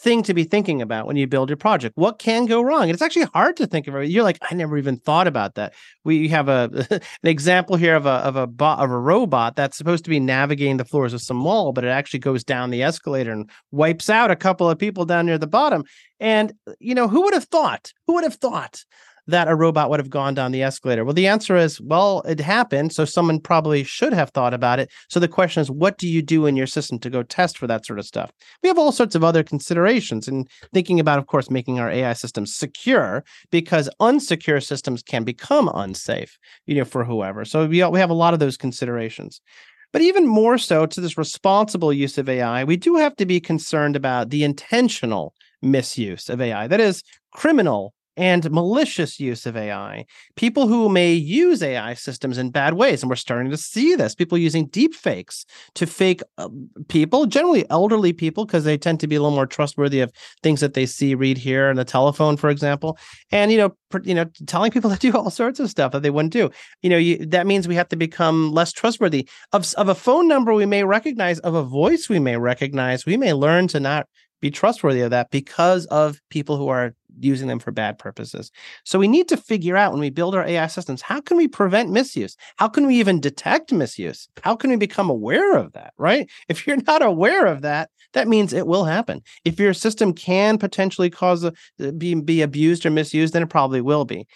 thing 0.00 0.22
to 0.22 0.34
be 0.34 0.44
thinking 0.44 0.80
about 0.80 1.06
when 1.06 1.16
you 1.16 1.26
build 1.26 1.50
your 1.50 1.56
project. 1.56 1.96
What 1.96 2.18
can 2.18 2.46
go 2.46 2.62
wrong? 2.62 2.84
And 2.84 2.92
it's 2.92 3.02
actually 3.02 3.26
hard 3.34 3.56
to 3.58 3.66
think 3.66 3.86
of 3.86 3.94
it. 3.96 4.08
You're 4.08 4.24
like, 4.24 4.38
I 4.50 4.54
never 4.54 4.78
even 4.78 4.96
thought 4.96 5.26
about 5.26 5.56
that. 5.56 5.74
We 6.04 6.28
have 6.28 6.48
a 6.48 6.70
an 6.90 7.28
example 7.28 7.76
here 7.76 7.94
of 7.94 8.06
a 8.06 8.10
of 8.10 8.36
a 8.36 8.48
of 8.64 8.90
a 8.90 8.98
robot 8.98 9.56
that's 9.56 9.76
supposed 9.76 10.04
to 10.04 10.10
be 10.10 10.20
navigating 10.20 10.78
the 10.78 10.84
floors 10.84 11.12
of 11.12 11.20
some 11.20 11.36
mall, 11.36 11.72
but 11.72 11.84
it 11.84 11.88
actually 11.88 12.20
goes 12.20 12.42
down 12.42 12.70
the 12.70 12.82
escalator 12.82 13.32
and 13.32 13.50
wipes 13.70 14.08
out 14.08 14.30
a 14.30 14.36
couple 14.36 14.68
of 14.68 14.78
people 14.78 15.04
down 15.04 15.26
near 15.26 15.38
the 15.38 15.46
bottom. 15.46 15.84
And 16.18 16.52
you 16.78 16.94
know, 16.94 17.08
who 17.08 17.22
would 17.22 17.34
have 17.34 17.44
thought? 17.44 17.92
Who 18.06 18.14
would 18.14 18.24
have 18.24 18.34
thought 18.34 18.84
that 19.26 19.48
a 19.48 19.54
robot 19.54 19.90
would 19.90 20.00
have 20.00 20.10
gone 20.10 20.34
down 20.34 20.52
the 20.52 20.62
escalator? 20.62 21.04
Well, 21.04 21.14
the 21.14 21.26
answer 21.26 21.56
is, 21.56 21.80
well, 21.80 22.22
it 22.22 22.40
happened. 22.40 22.92
So 22.92 23.04
someone 23.04 23.40
probably 23.40 23.84
should 23.84 24.12
have 24.12 24.30
thought 24.30 24.54
about 24.54 24.78
it. 24.78 24.90
So 25.08 25.20
the 25.20 25.28
question 25.28 25.60
is, 25.60 25.70
what 25.70 25.98
do 25.98 26.08
you 26.08 26.22
do 26.22 26.46
in 26.46 26.56
your 26.56 26.66
system 26.66 26.98
to 27.00 27.10
go 27.10 27.22
test 27.22 27.58
for 27.58 27.66
that 27.66 27.86
sort 27.86 27.98
of 27.98 28.06
stuff? 28.06 28.30
We 28.62 28.68
have 28.68 28.78
all 28.78 28.92
sorts 28.92 29.14
of 29.14 29.24
other 29.24 29.42
considerations 29.42 30.28
and 30.28 30.48
thinking 30.72 31.00
about, 31.00 31.18
of 31.18 31.26
course, 31.26 31.50
making 31.50 31.78
our 31.78 31.90
AI 31.90 32.12
systems 32.12 32.54
secure 32.54 33.24
because 33.50 33.88
unsecure 34.00 34.64
systems 34.64 35.02
can 35.02 35.24
become 35.24 35.70
unsafe, 35.74 36.38
you 36.66 36.74
know, 36.74 36.84
for 36.84 37.04
whoever. 37.04 37.44
So 37.44 37.66
we, 37.66 37.84
we 37.84 38.00
have 38.00 38.10
a 38.10 38.14
lot 38.14 38.34
of 38.34 38.40
those 38.40 38.56
considerations. 38.56 39.40
But 39.92 40.02
even 40.02 40.26
more 40.26 40.56
so 40.56 40.86
to 40.86 41.00
this 41.00 41.18
responsible 41.18 41.92
use 41.92 42.16
of 42.16 42.28
AI, 42.28 42.64
we 42.64 42.76
do 42.76 42.96
have 42.96 43.16
to 43.16 43.26
be 43.26 43.40
concerned 43.40 43.96
about 43.96 44.30
the 44.30 44.44
intentional 44.44 45.34
misuse 45.62 46.28
of 46.28 46.40
AI. 46.40 46.66
That 46.68 46.80
is 46.80 47.02
criminal 47.32 47.92
and 48.16 48.50
malicious 48.50 49.20
use 49.20 49.46
of 49.46 49.56
AI. 49.56 50.04
People 50.36 50.66
who 50.66 50.88
may 50.88 51.12
use 51.12 51.62
AI 51.62 51.94
systems 51.94 52.38
in 52.38 52.50
bad 52.50 52.74
ways. 52.74 53.02
And 53.02 53.10
we're 53.10 53.16
starting 53.16 53.50
to 53.50 53.56
see 53.56 53.94
this 53.94 54.14
people 54.14 54.36
using 54.36 54.66
deep 54.66 54.94
fakes 54.94 55.46
to 55.74 55.86
fake 55.86 56.22
uh, 56.38 56.48
people, 56.88 57.26
generally 57.26 57.68
elderly 57.70 58.12
people, 58.12 58.44
because 58.44 58.64
they 58.64 58.76
tend 58.76 59.00
to 59.00 59.06
be 59.06 59.16
a 59.16 59.20
little 59.20 59.34
more 59.34 59.46
trustworthy 59.46 60.00
of 60.00 60.12
things 60.42 60.60
that 60.60 60.74
they 60.74 60.86
see, 60.86 61.14
read, 61.14 61.38
hear 61.38 61.68
on 61.68 61.76
the 61.76 61.84
telephone, 61.84 62.36
for 62.36 62.50
example. 62.50 62.98
And, 63.30 63.52
you 63.52 63.58
know, 63.58 63.76
you 64.02 64.14
know, 64.14 64.26
telling 64.46 64.70
people 64.70 64.90
to 64.94 64.98
do 64.98 65.12
all 65.16 65.30
sorts 65.30 65.60
of 65.60 65.70
stuff 65.70 65.92
that 65.92 66.02
they 66.02 66.10
wouldn't 66.10 66.32
do. 66.32 66.50
You 66.82 66.90
know, 66.90 66.98
you, 66.98 67.24
that 67.26 67.46
means 67.46 67.68
we 67.68 67.76
have 67.76 67.88
to 67.88 67.96
become 67.96 68.52
less 68.52 68.72
trustworthy. 68.72 69.28
Of, 69.52 69.72
of 69.74 69.88
a 69.88 69.94
phone 69.94 70.28
number 70.28 70.52
we 70.52 70.66
may 70.66 70.84
recognize, 70.84 71.38
of 71.40 71.54
a 71.54 71.62
voice 71.62 72.08
we 72.08 72.18
may 72.18 72.36
recognize, 72.36 73.06
we 73.06 73.16
may 73.16 73.32
learn 73.32 73.68
to 73.68 73.80
not 73.80 74.06
be 74.40 74.50
trustworthy 74.50 75.00
of 75.00 75.10
that 75.10 75.30
because 75.30 75.86
of 75.86 76.20
people 76.30 76.56
who 76.56 76.68
are 76.68 76.94
using 77.18 77.48
them 77.48 77.58
for 77.58 77.70
bad 77.70 77.98
purposes. 77.98 78.50
So 78.84 78.98
we 78.98 79.08
need 79.08 79.28
to 79.28 79.36
figure 79.36 79.76
out 79.76 79.92
when 79.92 80.00
we 80.00 80.10
build 80.10 80.34
our 80.34 80.46
AI 80.46 80.66
systems, 80.66 81.02
how 81.02 81.20
can 81.20 81.36
we 81.36 81.48
prevent 81.48 81.90
misuse? 81.90 82.36
How 82.56 82.68
can 82.68 82.86
we 82.86 82.96
even 82.96 83.20
detect 83.20 83.72
misuse? 83.72 84.28
How 84.42 84.56
can 84.56 84.70
we 84.70 84.76
become 84.76 85.10
aware 85.10 85.56
of 85.56 85.72
that, 85.72 85.92
right? 85.98 86.30
If 86.48 86.66
you're 86.66 86.78
not 86.86 87.02
aware 87.02 87.46
of 87.46 87.62
that, 87.62 87.90
that 88.12 88.28
means 88.28 88.52
it 88.52 88.66
will 88.66 88.84
happen. 88.84 89.22
If 89.44 89.58
your 89.60 89.74
system 89.74 90.12
can 90.12 90.58
potentially 90.58 91.10
cause 91.10 91.44
a, 91.44 91.52
be 91.92 92.14
be 92.14 92.42
abused 92.42 92.84
or 92.84 92.90
misused, 92.90 93.34
then 93.34 93.42
it 93.42 93.50
probably 93.50 93.80
will 93.80 94.04
be. 94.04 94.26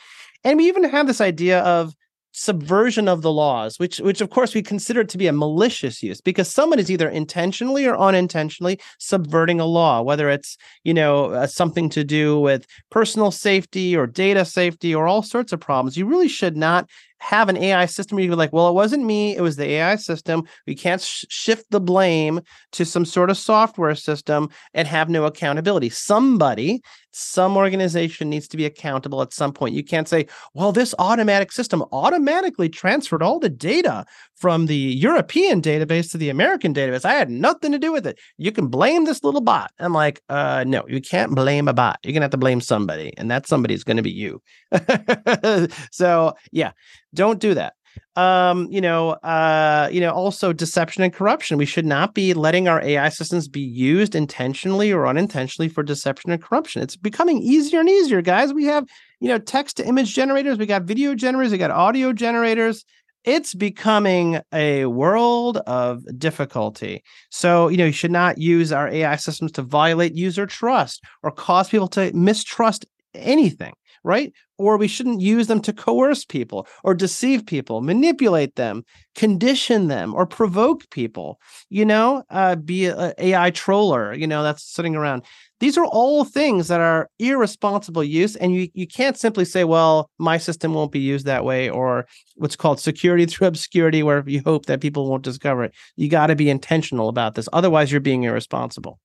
And 0.45 0.59
we 0.59 0.69
even 0.69 0.85
have 0.85 1.07
this 1.07 1.21
idea 1.21 1.61
of 1.61 1.95
subversion 2.37 3.07
of 3.09 3.23
the 3.23 3.33
laws, 3.33 3.79
which 3.79 3.99
which 4.01 4.21
of 4.21 4.29
course 4.29 4.55
we 4.55 4.63
consider 4.63 5.05
to 5.05 5.17
be 5.17 5.29
a 5.29 5.33
malicious 5.33 6.03
use 6.03 6.21
because 6.21 6.51
someone 6.51 6.81
is 6.81 6.91
either 6.91 7.09
intentionally 7.09 7.87
or 7.87 7.97
unintentionally 7.97 8.81
subverting 8.99 9.61
a 9.61 9.65
law, 9.65 10.03
whether 10.03 10.29
it's 10.29 10.59
you 10.83 10.93
know 10.93 11.27
uh, 11.27 11.47
something 11.47 11.89
to 11.89 12.03
do 12.05 12.39
with 12.41 12.67
personal 12.91 13.31
safety 13.31 13.97
or 13.97 14.07
data 14.07 14.45
safety 14.45 14.95
or 14.95 15.07
all 15.07 15.23
sorts 15.23 15.53
of 15.53 15.61
problems. 15.61 15.97
You 15.97 16.07
really 16.07 16.29
should 16.29 16.57
not 16.57 16.91
have 17.19 17.49
an 17.49 17.57
AI 17.57 17.87
system 17.87 18.17
where 18.17 18.25
you're 18.25 18.37
like, 18.37 18.53
well, 18.53 18.69
it 18.69 18.75
wasn't 18.75 19.05
me, 19.05 19.37
it 19.37 19.41
was 19.41 19.57
the 19.57 19.65
AI 19.65 19.97
system. 19.97 20.45
We 20.67 20.75
can't 20.75 21.01
sh- 21.01 21.25
shift 21.29 21.71
the 21.71 21.81
blame 21.81 22.41
to 22.73 22.85
some 22.85 23.05
sort 23.05 23.31
of 23.31 23.39
software 23.39 23.95
system 23.95 24.51
and 24.75 24.87
have 24.89 25.09
no 25.09 25.25
accountability. 25.25 25.89
Somebody, 25.91 26.83
some 27.13 27.57
organization 27.57 28.29
needs 28.29 28.49
to 28.49 28.57
be 28.57 28.67
accountable 28.67 29.23
at 29.23 29.33
some 29.33 29.53
point. 29.53 29.75
You 29.75 29.85
can't 29.85 30.09
say, 30.09 30.27
well, 30.53 30.73
this 30.73 30.95
automatic 30.99 31.53
system 31.53 31.83
automatically 31.93 32.69
transferred 32.69 33.23
all 33.23 33.39
the 33.39 33.49
data 33.49 34.05
from 34.45 34.67
the 34.67 34.77
European 34.77 35.63
database 35.63 36.11
to 36.11 36.19
the 36.19 36.29
American 36.29 36.75
database. 36.75 37.07
I 37.07 37.15
had 37.15 37.31
nothing 37.31 37.73
to 37.73 37.79
do 37.79 37.91
with 37.91 38.07
it. 38.07 38.19
You 38.37 38.53
can 38.53 38.67
blame 38.67 39.07
this 39.07 39.25
little 39.25 39.41
bot. 39.41 39.71
I'm 39.79 39.95
like, 39.95 40.21
uh, 40.29 40.65
no, 40.67 40.85
you 40.87 41.01
can't 41.01 41.35
blame 41.35 41.67
a 41.67 41.73
bot. 41.73 41.99
You're 42.05 42.13
gonna 42.13 42.25
have 42.25 42.31
to 42.33 42.37
blame 42.37 42.61
somebody, 42.61 43.15
and 43.17 43.31
that 43.31 43.47
somebody 43.47 43.73
is 43.73 43.85
going 43.85 43.97
to 43.97 44.03
be 44.03 44.11
you. 44.11 44.43
so 45.91 46.35
yeah, 46.53 46.73
don't 47.15 47.41
do 47.41 47.55
that 47.55 47.73
um 48.17 48.67
you 48.73 48.81
know 48.81 49.11
uh 49.11 49.89
you 49.93 50.01
know 50.01 50.11
also 50.11 50.53
deception 50.53 51.05
and 51.05 51.13
corruption 51.13 51.57
we 51.57 51.65
should 51.65 51.87
not 51.87 52.13
be 52.13 52.35
letting 52.35 52.67
our 52.67 52.83
ai 52.83 53.09
systems 53.09 53.47
be 53.47 53.61
used 53.61 54.17
intentionally 54.17 54.93
or 54.93 55.07
unintentionally 55.07 55.69
for 55.69 55.85
deception 55.85 56.33
and 56.33 56.43
corruption 56.43 56.83
it's 56.83 56.97
becoming 56.97 57.39
easier 57.39 57.79
and 57.79 57.89
easier 57.89 58.21
guys 58.21 58.53
we 58.53 58.65
have 58.65 58.85
you 59.21 59.29
know 59.29 59.39
text 59.39 59.77
to 59.77 59.87
image 59.87 60.13
generators 60.13 60.59
we 60.59 60.67
got 60.67 60.83
video 60.83 61.15
generators 61.15 61.53
we 61.53 61.59
got 61.59 61.71
audio 61.71 62.13
generators 62.13 62.85
it's 63.25 63.55
becoming 63.55 64.41
a 64.53 64.87
world 64.87 65.59
of 65.67 66.03
difficulty. 66.19 67.03
So, 67.31 67.69
you 67.69 67.77
know, 67.77 67.87
you 67.87 67.93
should 67.93 68.11
not 68.11 68.39
use 68.39 68.73
our 68.73 68.89
AI 68.89 69.17
systems 69.17 69.53
to 69.53 69.63
violate 69.63 70.15
user 70.15 70.47
trust 70.47 71.03
or 71.23 71.31
cause 71.31 71.69
people 71.71 71.89
to 71.89 72.13
mistrust 72.13 72.87
anything 73.15 73.73
right? 74.05 74.33
Or 74.59 74.77
we 74.77 74.87
shouldn't 74.87 75.21
use 75.21 75.49
them 75.49 75.61
to 75.63 75.73
coerce 75.73 76.25
people 76.25 76.69
or 76.85 76.95
deceive 76.95 77.47
people, 77.47 77.81
manipulate 77.81 78.55
them, 78.55 78.85
condition 79.17 79.89
them, 79.89 80.15
or 80.15 80.27
provoke 80.27 80.89
people. 80.91 81.41
You 81.71 81.87
know, 81.87 82.23
uh, 82.31 82.57
be 82.57 82.87
an 82.87 83.15
AI 83.19 83.51
troller, 83.51 84.13
you 84.13 84.27
know, 84.27 84.43
that's 84.43 84.63
sitting 84.63 84.95
around. 84.95 85.25
These 85.65 85.79
are 85.79 85.87
all 85.87 86.27
things 86.27 86.69
that 86.69 86.83
are 86.83 87.09
irresponsible 87.19 88.05
use. 88.05 88.37
And 88.37 88.55
you, 88.55 88.69
you 88.75 88.87
can't 88.87 89.17
simply 89.17 89.47
say, 89.47 89.65
well, 89.65 90.11
my 90.19 90.37
system 90.37 90.75
won't 90.75 90.93
be 90.93 90.99
used 90.99 91.25
that 91.25 91.43
way, 91.43 91.71
or 91.71 92.05
what's 92.35 92.55
called 92.55 92.81
security 92.81 93.25
through 93.31 93.47
obscurity, 93.47 94.03
where 94.03 94.23
you 94.27 94.43
hope 94.45 94.67
that 94.67 94.83
people 94.83 95.09
won't 95.09 95.23
discover 95.23 95.65
it. 95.65 95.75
You 95.97 96.11
got 96.11 96.27
to 96.27 96.37
be 96.37 96.51
intentional 96.51 97.09
about 97.09 97.35
this. 97.35 97.49
Otherwise, 97.55 97.91
you're 97.91 98.03
being 98.03 98.25
irresponsible. 98.25 99.01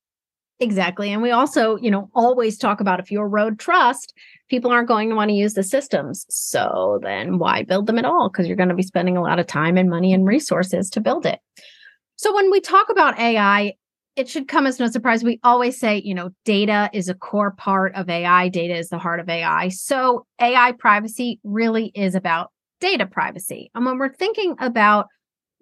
Exactly. 0.60 1.14
And 1.14 1.22
we 1.22 1.32
also, 1.32 1.78
you 1.78 1.90
know, 1.90 2.10
always 2.14 2.58
talk 2.58 2.82
about 2.82 3.00
if 3.00 3.10
you're 3.10 3.30
road 3.30 3.58
trust, 3.58 4.14
people 4.50 4.70
aren't 4.70 4.90
going 4.90 5.08
to 5.08 5.16
want 5.16 5.30
to 5.30 5.36
use 5.36 5.54
the 5.54 5.64
systems. 5.64 6.26
So 6.30 7.00
then 7.02 7.38
why 7.38 7.64
build 7.64 7.88
them 7.88 8.00
at 8.00 8.04
all? 8.04 8.28
Because 8.30 8.48
you're 8.48 8.58
going 8.58 8.68
to 8.68 8.76
be 8.76 8.84
spending 8.84 9.16
a 9.16 9.24
lot 9.24 9.40
of 9.40 9.48
time 9.48 9.78
and 9.78 9.90
money 9.90 10.12
and 10.12 10.28
resources 10.28 10.90
to 10.90 11.00
build 11.00 11.26
it. 11.26 11.40
So 12.18 12.36
when 12.36 12.52
we 12.52 12.60
talk 12.60 12.90
about 12.90 13.18
AI, 13.18 13.76
it 14.20 14.28
should 14.28 14.50
come 14.50 14.68
as 14.68 14.80
no 14.80 14.88
surprise. 14.88 15.24
We 15.24 15.40
always 15.46 15.80
say, 15.80 16.02
you 16.04 16.14
know, 16.14 16.32
data 16.44 16.90
is 16.92 17.08
a 17.08 17.14
core 17.14 17.52
part 17.52 17.96
of 17.96 18.10
AI, 18.10 18.50
data 18.50 18.76
is 18.76 18.90
the 18.90 18.98
heart 18.98 19.22
of 19.22 19.30
AI. 19.30 19.70
So 19.70 20.26
AI 20.42 20.74
privacy 20.74 21.40
really 21.46 21.94
is 21.96 22.16
about 22.16 22.52
data 22.82 23.06
privacy. 23.06 23.72
And 23.74 23.86
when 23.86 23.98
we're 23.98 24.14
thinking 24.14 24.56
about 24.60 25.08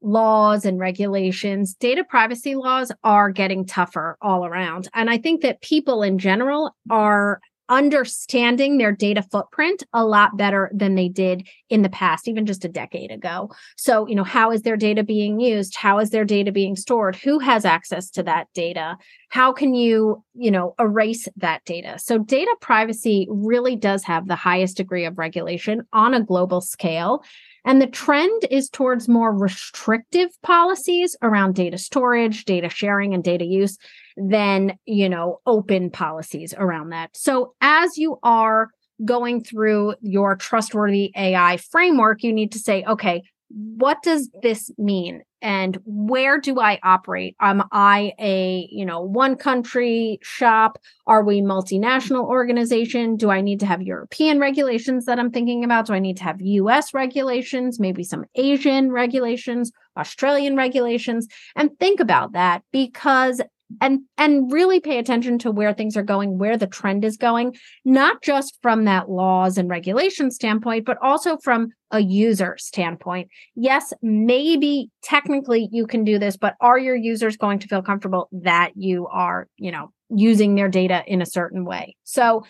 laws 0.01 0.65
and 0.65 0.79
regulations, 0.79 1.75
data 1.75 2.03
privacy 2.03 2.55
laws 2.55 2.91
are 3.03 3.29
getting 3.29 3.63
tougher 3.63 4.17
all 4.23 4.43
around. 4.43 4.87
And 4.95 5.07
I 5.11 5.19
think 5.19 5.41
that 5.41 5.61
people 5.61 6.01
in 6.01 6.17
general 6.17 6.75
are 6.89 7.39
understanding 7.69 8.77
their 8.77 8.91
data 8.91 9.21
footprint 9.21 9.83
a 9.93 10.05
lot 10.05 10.37
better 10.37 10.71
than 10.73 10.95
they 10.95 11.09
did 11.09 11.47
in 11.69 11.81
the 11.81 11.89
past, 11.89 12.27
even 12.27 12.45
just 12.45 12.65
a 12.65 12.69
decade 12.69 13.11
ago. 13.11 13.51
So, 13.75 14.07
you 14.07 14.15
know, 14.15 14.23
how 14.23 14.51
is 14.51 14.61
their 14.61 14.77
data 14.77 15.03
being 15.03 15.39
used? 15.39 15.75
How 15.75 15.99
is 15.99 16.09
their 16.09 16.25
data 16.25 16.51
being 16.51 16.75
stored? 16.75 17.15
Who 17.15 17.39
has 17.39 17.65
access 17.65 18.09
to 18.11 18.23
that 18.23 18.47
data? 18.53 18.97
How 19.29 19.51
can 19.51 19.73
you, 19.73 20.23
you 20.33 20.51
know, 20.51 20.75
erase 20.79 21.27
that 21.37 21.65
data? 21.65 21.99
So, 21.99 22.17
data 22.17 22.55
privacy 22.61 23.27
really 23.29 23.75
does 23.75 24.03
have 24.03 24.27
the 24.27 24.35
highest 24.35 24.77
degree 24.77 25.05
of 25.05 25.17
regulation 25.17 25.83
on 25.91 26.13
a 26.13 26.23
global 26.23 26.61
scale. 26.61 27.23
And 27.67 27.81
the 27.81 27.87
trend 27.87 28.45
is 28.49 28.69
towards 28.69 29.09
more 29.09 29.37
restrictive 29.37 30.29
policies 30.41 31.17
around 31.21 31.53
data 31.53 31.77
storage, 31.77 32.45
data 32.45 32.69
sharing, 32.69 33.13
and 33.13 33.21
data 33.21 33.43
use 33.43 33.77
than, 34.15 34.79
you 34.85 35.09
know, 35.09 35.41
open 35.45 35.89
policies 35.91 36.53
around 36.57 36.91
that. 36.91 37.09
So 37.17 37.55
as 37.59 37.97
you 37.97 38.19
are 38.23 38.69
going 39.03 39.43
through 39.43 39.95
your 40.01 40.37
trustworthy 40.37 41.11
AI 41.17 41.57
framework, 41.57 42.23
you 42.23 42.31
need 42.31 42.53
to 42.53 42.59
say, 42.59 42.85
okay, 42.85 43.23
what 43.49 44.01
does 44.01 44.29
this 44.41 44.71
mean? 44.77 45.23
And 45.41 45.77
where 45.85 46.39
do 46.39 46.59
i 46.59 46.79
operate? 46.83 47.35
Am 47.39 47.63
i 47.71 48.13
a 48.19 48.67
you 48.71 48.85
know 48.85 49.01
one 49.01 49.35
country 49.35 50.19
shop? 50.21 50.77
Are 51.05 51.23
we 51.23 51.41
multinational 51.41 52.25
organization? 52.25 53.15
Do 53.15 53.29
i 53.29 53.41
need 53.41 53.59
to 53.59 53.65
have 53.65 53.81
european 53.81 54.39
regulations 54.39 55.05
that 55.05 55.19
i'm 55.19 55.31
thinking 55.31 55.63
about? 55.63 55.87
Do 55.87 55.93
i 55.93 55.99
need 55.99 56.17
to 56.17 56.23
have 56.23 56.41
us 56.41 56.93
regulations 56.93 57.79
maybe 57.79 58.03
some 58.03 58.25
asian 58.35 58.91
regulations 58.91 59.71
australian 59.97 60.55
regulations? 60.55 61.27
And 61.55 61.77
think 61.79 61.99
about 61.99 62.33
that 62.33 62.63
because 62.71 63.41
and 63.81 64.01
and 64.17 64.51
really 64.51 64.79
pay 64.79 64.97
attention 64.97 65.37
to 65.39 65.51
where 65.51 65.73
things 65.73 65.97
are 65.97 66.03
going 66.03 66.37
where 66.37 66.57
the 66.57 66.67
trend 66.67 67.03
is 67.03 67.17
going 67.17 67.55
not 67.83 68.21
just 68.21 68.57
from 68.61 68.85
that 68.85 69.09
laws 69.09 69.57
and 69.57 69.69
regulation 69.69 70.31
standpoint 70.31 70.85
but 70.85 70.97
also 71.01 71.37
from 71.37 71.69
a 71.91 71.99
user 71.99 72.55
standpoint. 72.59 73.29
Yes 73.55 73.93
maybe 74.01 74.89
technically 75.01 75.69
you 75.71 75.85
can 75.85 76.03
do 76.03 76.17
this 76.19 76.37
but 76.37 76.55
are 76.61 76.77
your 76.77 76.95
users 76.95 77.37
going 77.37 77.59
to 77.59 77.67
feel 77.67 77.81
comfortable 77.81 78.29
that 78.31 78.71
you 78.75 79.07
are 79.07 79.47
you 79.57 79.71
know 79.71 79.91
using 80.09 80.55
their 80.55 80.69
data 80.69 81.03
in 81.07 81.21
a 81.21 81.25
certain 81.25 81.65
way? 81.65 81.95
So 82.03 82.45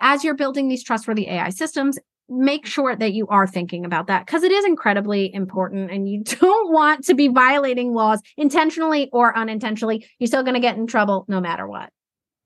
as 0.00 0.24
you're 0.24 0.34
building 0.34 0.68
these 0.68 0.84
trustworthy 0.84 1.28
ai 1.28 1.50
systems 1.50 1.98
make 2.30 2.64
sure 2.64 2.94
that 2.94 3.12
you 3.12 3.26
are 3.26 3.46
thinking 3.46 3.84
about 3.84 4.06
that 4.06 4.24
because 4.24 4.42
it 4.42 4.52
is 4.52 4.64
incredibly 4.64 5.32
important 5.34 5.90
and 5.90 6.08
you 6.08 6.22
don't 6.40 6.72
want 6.72 7.04
to 7.04 7.14
be 7.14 7.28
violating 7.28 7.92
laws 7.92 8.20
intentionally 8.36 9.10
or 9.12 9.36
unintentionally. 9.36 10.06
You're 10.18 10.28
still 10.28 10.42
going 10.42 10.54
to 10.54 10.60
get 10.60 10.76
in 10.76 10.86
trouble 10.86 11.24
no 11.28 11.40
matter 11.40 11.66
what. 11.66 11.90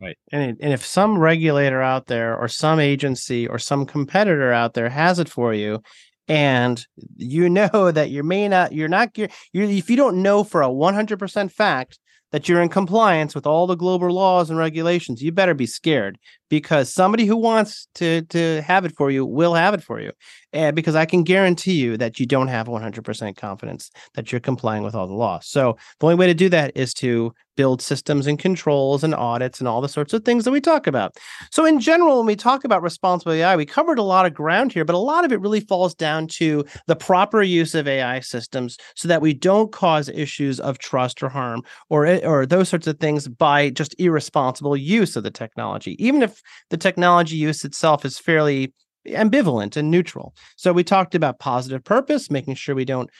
Right. 0.00 0.18
And, 0.32 0.56
and 0.60 0.72
if 0.72 0.84
some 0.84 1.18
regulator 1.18 1.80
out 1.80 2.06
there 2.06 2.36
or 2.36 2.48
some 2.48 2.80
agency 2.80 3.46
or 3.46 3.58
some 3.58 3.86
competitor 3.86 4.52
out 4.52 4.74
there 4.74 4.88
has 4.88 5.18
it 5.18 5.28
for 5.28 5.54
you, 5.54 5.82
and 6.26 6.84
you 7.16 7.48
know 7.50 7.90
that 7.90 8.10
you 8.10 8.22
may 8.22 8.48
not, 8.48 8.72
you're 8.72 8.88
not, 8.88 9.16
you're, 9.16 9.28
you're 9.52 9.64
if 9.64 9.88
you 9.88 9.96
don't 9.96 10.22
know 10.22 10.44
for 10.44 10.62
a 10.62 10.68
100% 10.68 11.52
fact 11.52 11.98
that 12.32 12.48
you're 12.48 12.60
in 12.60 12.68
compliance 12.68 13.34
with 13.34 13.46
all 13.46 13.66
the 13.66 13.76
global 13.76 14.10
laws 14.10 14.50
and 14.50 14.58
regulations, 14.58 15.22
you 15.22 15.30
better 15.30 15.54
be 15.54 15.66
scared 15.66 16.18
because 16.60 16.92
somebody 16.92 17.26
who 17.26 17.36
wants 17.36 17.88
to 17.96 18.22
to 18.22 18.62
have 18.62 18.84
it 18.84 18.94
for 18.96 19.10
you 19.10 19.26
will 19.26 19.54
have 19.54 19.74
it 19.74 19.82
for 19.82 20.00
you. 20.00 20.12
And 20.52 20.76
because 20.76 20.94
I 20.94 21.04
can 21.04 21.24
guarantee 21.24 21.74
you 21.74 21.96
that 21.96 22.20
you 22.20 22.26
don't 22.26 22.46
have 22.46 22.68
100% 22.68 23.36
confidence 23.36 23.90
that 24.14 24.30
you're 24.30 24.40
complying 24.40 24.84
with 24.84 24.94
all 24.94 25.08
the 25.08 25.12
laws. 25.12 25.48
So 25.48 25.76
the 25.98 26.06
only 26.06 26.14
way 26.14 26.28
to 26.28 26.34
do 26.34 26.48
that 26.50 26.70
is 26.76 26.94
to 26.94 27.34
build 27.56 27.82
systems 27.82 28.26
and 28.26 28.38
controls 28.38 29.04
and 29.04 29.14
audits 29.14 29.60
and 29.60 29.68
all 29.68 29.80
the 29.80 29.88
sorts 29.88 30.12
of 30.12 30.24
things 30.24 30.44
that 30.44 30.50
we 30.50 30.60
talk 30.60 30.86
about. 30.86 31.16
So 31.50 31.64
in 31.64 31.80
general, 31.80 32.18
when 32.18 32.26
we 32.26 32.36
talk 32.36 32.64
about 32.64 32.82
responsible 32.82 33.32
AI, 33.32 33.56
we 33.56 33.66
covered 33.66 33.98
a 33.98 34.02
lot 34.02 34.26
of 34.26 34.34
ground 34.34 34.72
here, 34.72 34.84
but 34.84 34.94
a 34.94 34.98
lot 34.98 35.24
of 35.24 35.32
it 35.32 35.40
really 35.40 35.60
falls 35.60 35.94
down 35.94 36.26
to 36.28 36.64
the 36.86 36.96
proper 36.96 37.42
use 37.42 37.74
of 37.74 37.88
AI 37.88 38.20
systems 38.20 38.76
so 38.96 39.08
that 39.08 39.22
we 39.22 39.34
don't 39.34 39.72
cause 39.72 40.08
issues 40.08 40.60
of 40.60 40.78
trust 40.78 41.22
or 41.22 41.28
harm 41.28 41.62
or 41.90 42.06
eh, 42.06 42.20
or 42.24 42.46
those 42.46 42.68
sorts 42.68 42.86
of 42.86 42.98
things 42.98 43.28
by 43.28 43.70
just 43.70 43.94
irresponsible 43.98 44.76
use 44.76 45.16
of 45.16 45.22
the 45.22 45.30
technology. 45.30 45.96
Even 46.04 46.22
if 46.22 46.40
the 46.70 46.76
technology 46.76 47.36
use 47.36 47.64
itself 47.64 48.04
is 48.04 48.18
fairly 48.18 48.72
ambivalent 49.08 49.76
and 49.76 49.90
neutral. 49.90 50.34
So 50.56 50.72
we 50.72 50.84
talked 50.84 51.14
about 51.14 51.38
positive 51.38 51.84
purpose, 51.84 52.30
making 52.30 52.54
sure 52.54 52.74
we 52.74 52.84
don't 52.84 53.10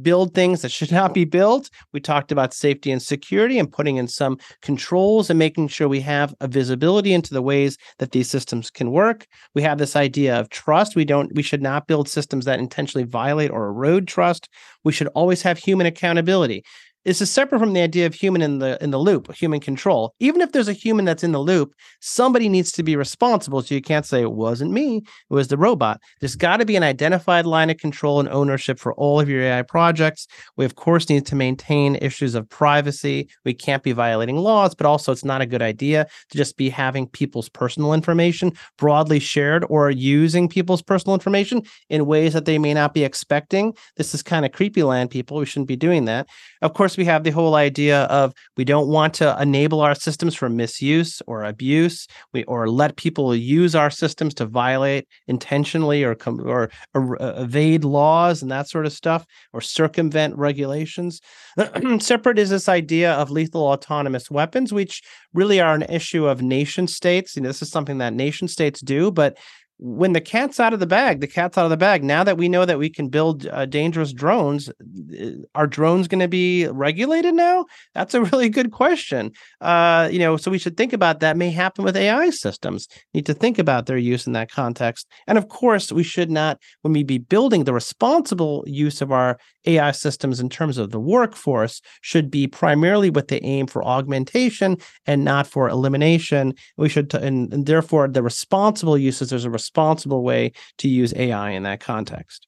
build 0.00 0.34
things 0.34 0.62
that 0.62 0.70
should 0.70 0.92
not 0.92 1.12
be 1.12 1.24
built. 1.24 1.68
We 1.92 2.00
talked 2.00 2.32
about 2.32 2.54
safety 2.54 2.90
and 2.90 3.02
security 3.02 3.58
and 3.58 3.70
putting 3.70 3.96
in 3.96 4.08
some 4.08 4.38
controls 4.62 5.28
and 5.28 5.38
making 5.38 5.68
sure 5.68 5.88
we 5.88 6.00
have 6.00 6.34
a 6.40 6.48
visibility 6.48 7.12
into 7.12 7.34
the 7.34 7.42
ways 7.42 7.76
that 7.98 8.12
these 8.12 8.30
systems 8.30 8.70
can 8.70 8.90
work. 8.90 9.26
We 9.54 9.62
have 9.62 9.78
this 9.78 9.96
idea 9.96 10.38
of 10.38 10.48
trust. 10.48 10.96
We 10.96 11.04
don't 11.04 11.34
we 11.34 11.42
should 11.42 11.62
not 11.62 11.86
build 11.86 12.08
systems 12.08 12.44
that 12.44 12.60
intentionally 12.60 13.04
violate 13.04 13.50
or 13.50 13.66
erode 13.66 14.08
trust. 14.08 14.48
We 14.84 14.92
should 14.92 15.08
always 15.08 15.42
have 15.42 15.58
human 15.58 15.86
accountability 15.86 16.64
this 17.04 17.20
is 17.20 17.30
separate 17.30 17.58
from 17.58 17.72
the 17.72 17.80
idea 17.80 18.06
of 18.06 18.14
human 18.14 18.42
in 18.42 18.58
the 18.58 18.82
in 18.82 18.90
the 18.90 18.98
loop, 18.98 19.34
human 19.34 19.60
control. 19.60 20.14
Even 20.20 20.40
if 20.40 20.52
there's 20.52 20.68
a 20.68 20.72
human 20.72 21.04
that's 21.04 21.24
in 21.24 21.32
the 21.32 21.40
loop, 21.40 21.74
somebody 22.00 22.48
needs 22.48 22.70
to 22.72 22.82
be 22.82 22.96
responsible. 22.96 23.62
So 23.62 23.74
you 23.74 23.82
can't 23.82 24.06
say 24.06 24.22
it 24.22 24.32
wasn't 24.32 24.72
me, 24.72 24.98
it 24.98 25.04
was 25.34 25.48
the 25.48 25.56
robot. 25.56 26.00
There's 26.20 26.36
got 26.36 26.58
to 26.58 26.64
be 26.64 26.76
an 26.76 26.82
identified 26.82 27.46
line 27.46 27.70
of 27.70 27.78
control 27.78 28.20
and 28.20 28.28
ownership 28.28 28.78
for 28.78 28.94
all 28.94 29.20
of 29.20 29.28
your 29.28 29.42
AI 29.42 29.62
projects. 29.62 30.26
We 30.56 30.64
of 30.64 30.76
course 30.76 31.08
need 31.08 31.26
to 31.26 31.34
maintain 31.34 31.96
issues 31.96 32.34
of 32.34 32.48
privacy. 32.48 33.28
We 33.44 33.54
can't 33.54 33.82
be 33.82 33.92
violating 33.92 34.36
laws, 34.36 34.74
but 34.74 34.86
also 34.86 35.12
it's 35.12 35.24
not 35.24 35.40
a 35.40 35.46
good 35.46 35.62
idea 35.62 36.06
to 36.30 36.38
just 36.38 36.56
be 36.56 36.70
having 36.70 37.08
people's 37.08 37.48
personal 37.48 37.94
information 37.94 38.52
broadly 38.78 39.18
shared 39.18 39.64
or 39.68 39.90
using 39.90 40.48
people's 40.48 40.82
personal 40.82 41.14
information 41.14 41.62
in 41.88 42.06
ways 42.06 42.32
that 42.32 42.44
they 42.44 42.58
may 42.58 42.74
not 42.74 42.94
be 42.94 43.04
expecting. 43.04 43.74
This 43.96 44.14
is 44.14 44.22
kind 44.22 44.44
of 44.44 44.52
creepy 44.52 44.82
land, 44.82 45.10
people. 45.10 45.38
We 45.38 45.46
shouldn't 45.46 45.68
be 45.68 45.76
doing 45.76 46.04
that. 46.06 46.28
Of 46.60 46.74
course, 46.74 46.91
we 46.96 47.04
have 47.04 47.24
the 47.24 47.30
whole 47.30 47.54
idea 47.54 48.02
of 48.04 48.32
we 48.56 48.64
don't 48.64 48.88
want 48.88 49.14
to 49.14 49.36
enable 49.40 49.80
our 49.80 49.94
systems 49.94 50.34
for 50.34 50.48
misuse 50.48 51.22
or 51.26 51.44
abuse, 51.44 52.06
we 52.32 52.44
or 52.44 52.68
let 52.68 52.96
people 52.96 53.34
use 53.34 53.74
our 53.74 53.90
systems 53.90 54.34
to 54.34 54.46
violate 54.46 55.06
intentionally 55.26 56.04
or 56.04 56.16
or, 56.26 56.70
or 56.94 57.22
uh, 57.22 57.42
evade 57.42 57.84
laws 57.84 58.42
and 58.42 58.50
that 58.50 58.68
sort 58.68 58.86
of 58.86 58.92
stuff 58.92 59.24
or 59.52 59.60
circumvent 59.60 60.36
regulations. 60.36 61.20
Separate 62.00 62.38
is 62.38 62.50
this 62.50 62.68
idea 62.68 63.12
of 63.14 63.30
lethal 63.30 63.62
autonomous 63.62 64.30
weapons, 64.30 64.72
which 64.72 65.02
really 65.34 65.60
are 65.60 65.74
an 65.74 65.82
issue 65.82 66.26
of 66.26 66.42
nation 66.42 66.86
states. 66.86 67.36
You 67.36 67.42
know, 67.42 67.48
this 67.48 67.62
is 67.62 67.70
something 67.70 67.98
that 67.98 68.14
nation 68.14 68.48
states 68.48 68.80
do, 68.80 69.10
but 69.10 69.38
when 69.84 70.12
the 70.12 70.20
cat's 70.20 70.60
out 70.60 70.72
of 70.72 70.78
the 70.78 70.86
bag, 70.86 71.20
the 71.20 71.26
cat's 71.26 71.58
out 71.58 71.64
of 71.64 71.70
the 71.70 71.76
bag. 71.76 72.04
Now 72.04 72.22
that 72.22 72.38
we 72.38 72.48
know 72.48 72.64
that 72.64 72.78
we 72.78 72.88
can 72.88 73.08
build 73.08 73.48
uh, 73.48 73.66
dangerous 73.66 74.12
drones, 74.12 74.68
uh, 74.68 75.30
are 75.56 75.66
drones 75.66 76.06
going 76.06 76.20
to 76.20 76.28
be 76.28 76.68
regulated 76.68 77.34
now? 77.34 77.66
That's 77.92 78.14
a 78.14 78.22
really 78.22 78.48
good 78.48 78.70
question. 78.70 79.32
Uh, 79.60 80.08
you 80.12 80.20
know, 80.20 80.36
so 80.36 80.52
we 80.52 80.58
should 80.58 80.76
think 80.76 80.92
about 80.92 81.18
that. 81.18 81.36
May 81.36 81.50
happen 81.50 81.84
with 81.84 81.96
AI 81.96 82.30
systems. 82.30 82.86
Need 83.12 83.26
to 83.26 83.34
think 83.34 83.58
about 83.58 83.86
their 83.86 83.98
use 83.98 84.24
in 84.24 84.34
that 84.34 84.52
context. 84.52 85.08
And 85.26 85.36
of 85.36 85.48
course, 85.48 85.90
we 85.90 86.04
should 86.04 86.30
not, 86.30 86.60
when 86.82 86.92
we 86.92 87.02
be 87.02 87.18
building 87.18 87.64
the 87.64 87.74
responsible 87.74 88.62
use 88.68 89.02
of 89.02 89.10
our 89.10 89.36
AI 89.64 89.90
systems 89.90 90.38
in 90.38 90.48
terms 90.48 90.78
of 90.78 90.90
the 90.90 91.00
workforce, 91.00 91.80
should 92.02 92.30
be 92.30 92.46
primarily 92.46 93.10
with 93.10 93.28
the 93.28 93.44
aim 93.44 93.66
for 93.66 93.84
augmentation 93.84 94.76
and 95.06 95.24
not 95.24 95.48
for 95.48 95.68
elimination. 95.68 96.54
We 96.76 96.88
should, 96.88 97.10
t- 97.10 97.18
and, 97.18 97.52
and 97.52 97.66
therefore, 97.66 98.06
the 98.06 98.22
responsible 98.22 98.96
uses. 98.96 99.30
There's 99.30 99.44
a 99.44 99.50
responsible 99.50 99.71
way 99.74 100.52
to 100.78 100.88
use 100.88 101.12
AI 101.14 101.50
in 101.50 101.62
that 101.64 101.80
context. 101.80 102.46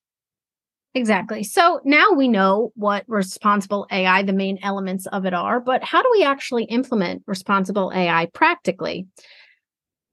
Exactly. 0.96 1.42
So 1.42 1.80
now 1.84 2.12
we 2.12 2.28
know 2.28 2.72
what 2.76 3.04
responsible 3.08 3.86
AI, 3.90 4.22
the 4.22 4.32
main 4.32 4.60
elements 4.62 5.06
of 5.06 5.26
it 5.26 5.34
are, 5.34 5.58
but 5.58 5.82
how 5.82 6.02
do 6.02 6.08
we 6.12 6.22
actually 6.22 6.64
implement 6.64 7.24
responsible 7.26 7.90
AI 7.92 8.26
practically? 8.26 9.08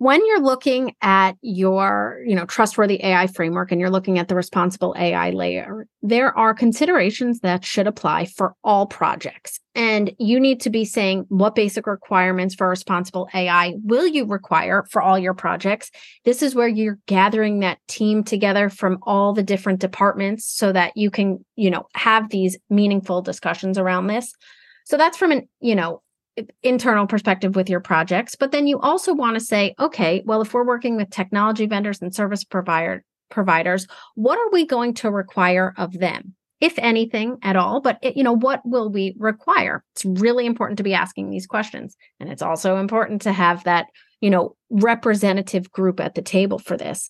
When 0.02 0.26
you're 0.26 0.42
looking 0.42 0.96
at 1.04 1.38
your 1.42 2.24
you 2.26 2.36
know 2.36 2.46
trustworthy 2.46 3.04
ai 3.04 3.28
framework 3.28 3.72
and 3.72 3.80
you're 3.80 3.92
looking 3.92 4.18
at 4.18 4.28
the 4.28 4.36
responsible 4.36 4.96
ai 4.98 5.30
layer 5.30 5.86
there 6.02 6.36
are 6.36 6.54
considerations 6.54 7.42
that 7.42 7.64
should 7.64 7.86
apply 7.86 8.26
for 8.26 8.56
all 8.64 8.88
projects. 8.88 9.60
And 9.76 10.12
you 10.18 10.40
need 10.40 10.60
to 10.62 10.70
be 10.70 10.84
saying 10.84 11.26
what 11.30 11.56
basic 11.56 11.86
requirements 11.88 12.56
for 12.56 12.68
responsible 12.68 13.30
ai 13.34 13.76
will 13.84 14.08
you 14.08 14.26
require 14.26 14.86
for 14.90 15.02
all 15.02 15.18
your 15.18 15.34
projects. 15.34 15.92
This 16.26 16.42
is 16.42 16.56
where 16.56 16.68
you're 16.68 17.00
gathering 17.06 17.60
that 17.60 17.78
team 17.88 18.24
together 18.24 18.70
from 18.70 18.98
all 19.04 19.34
the 19.34 19.44
different 19.44 19.80
departments 19.80 20.46
so 20.46 20.72
that 20.72 20.98
you 20.98 21.12
can 21.12 21.46
you 21.56 21.70
know 21.70 21.88
have 21.94 22.30
these 22.30 22.58
meaningful 22.70 23.22
discussions 23.22 23.78
around 23.78 24.08
this. 24.08 24.34
So 24.86 24.98
that's 24.98 25.18
from 25.18 25.32
an 25.32 25.48
you 25.60 25.76
know 25.76 26.02
internal 26.64 27.08
perspective 27.08 27.56
with 27.56 27.70
your 27.70 27.82
projects 27.82 28.36
but 28.36 28.52
then 28.52 28.66
you 28.66 28.80
also 28.80 29.14
want 29.14 29.36
to 29.36 29.44
say 29.44 29.76
okay 29.80 30.24
well 30.26 30.42
if 30.42 30.54
we're 30.54 30.66
working 30.66 30.96
with 30.96 31.10
technology 31.10 31.66
vendors 31.66 32.02
and 32.02 32.16
service 32.16 32.44
provider 32.44 33.04
providers 33.32 33.88
what 34.16 34.38
are 34.38 34.52
we 34.52 34.66
going 34.66 34.94
to 34.94 35.10
require 35.10 35.74
of 35.78 35.98
them? 35.98 36.36
If 36.60 36.78
anything 36.78 37.40
at 37.42 37.56
all 37.56 37.82
but 37.82 37.98
it, 38.04 38.16
you 38.16 38.24
know 38.24 38.36
what 38.36 38.62
will 38.64 38.92
we 38.92 39.16
require? 39.18 39.84
It's 39.96 40.06
really 40.06 40.46
important 40.46 40.78
to 40.78 40.84
be 40.84 40.94
asking 40.94 41.32
these 41.32 41.48
questions 41.48 41.98
and 42.20 42.30
it's 42.30 42.44
also 42.44 42.78
important 42.78 43.24
to 43.24 43.32
have 43.32 43.64
that 43.64 43.88
you 44.20 44.30
know 44.30 44.56
representative 44.70 45.72
group 45.72 46.00
at 46.00 46.14
the 46.14 46.22
table 46.22 46.60
for 46.60 46.78
this 46.78 47.10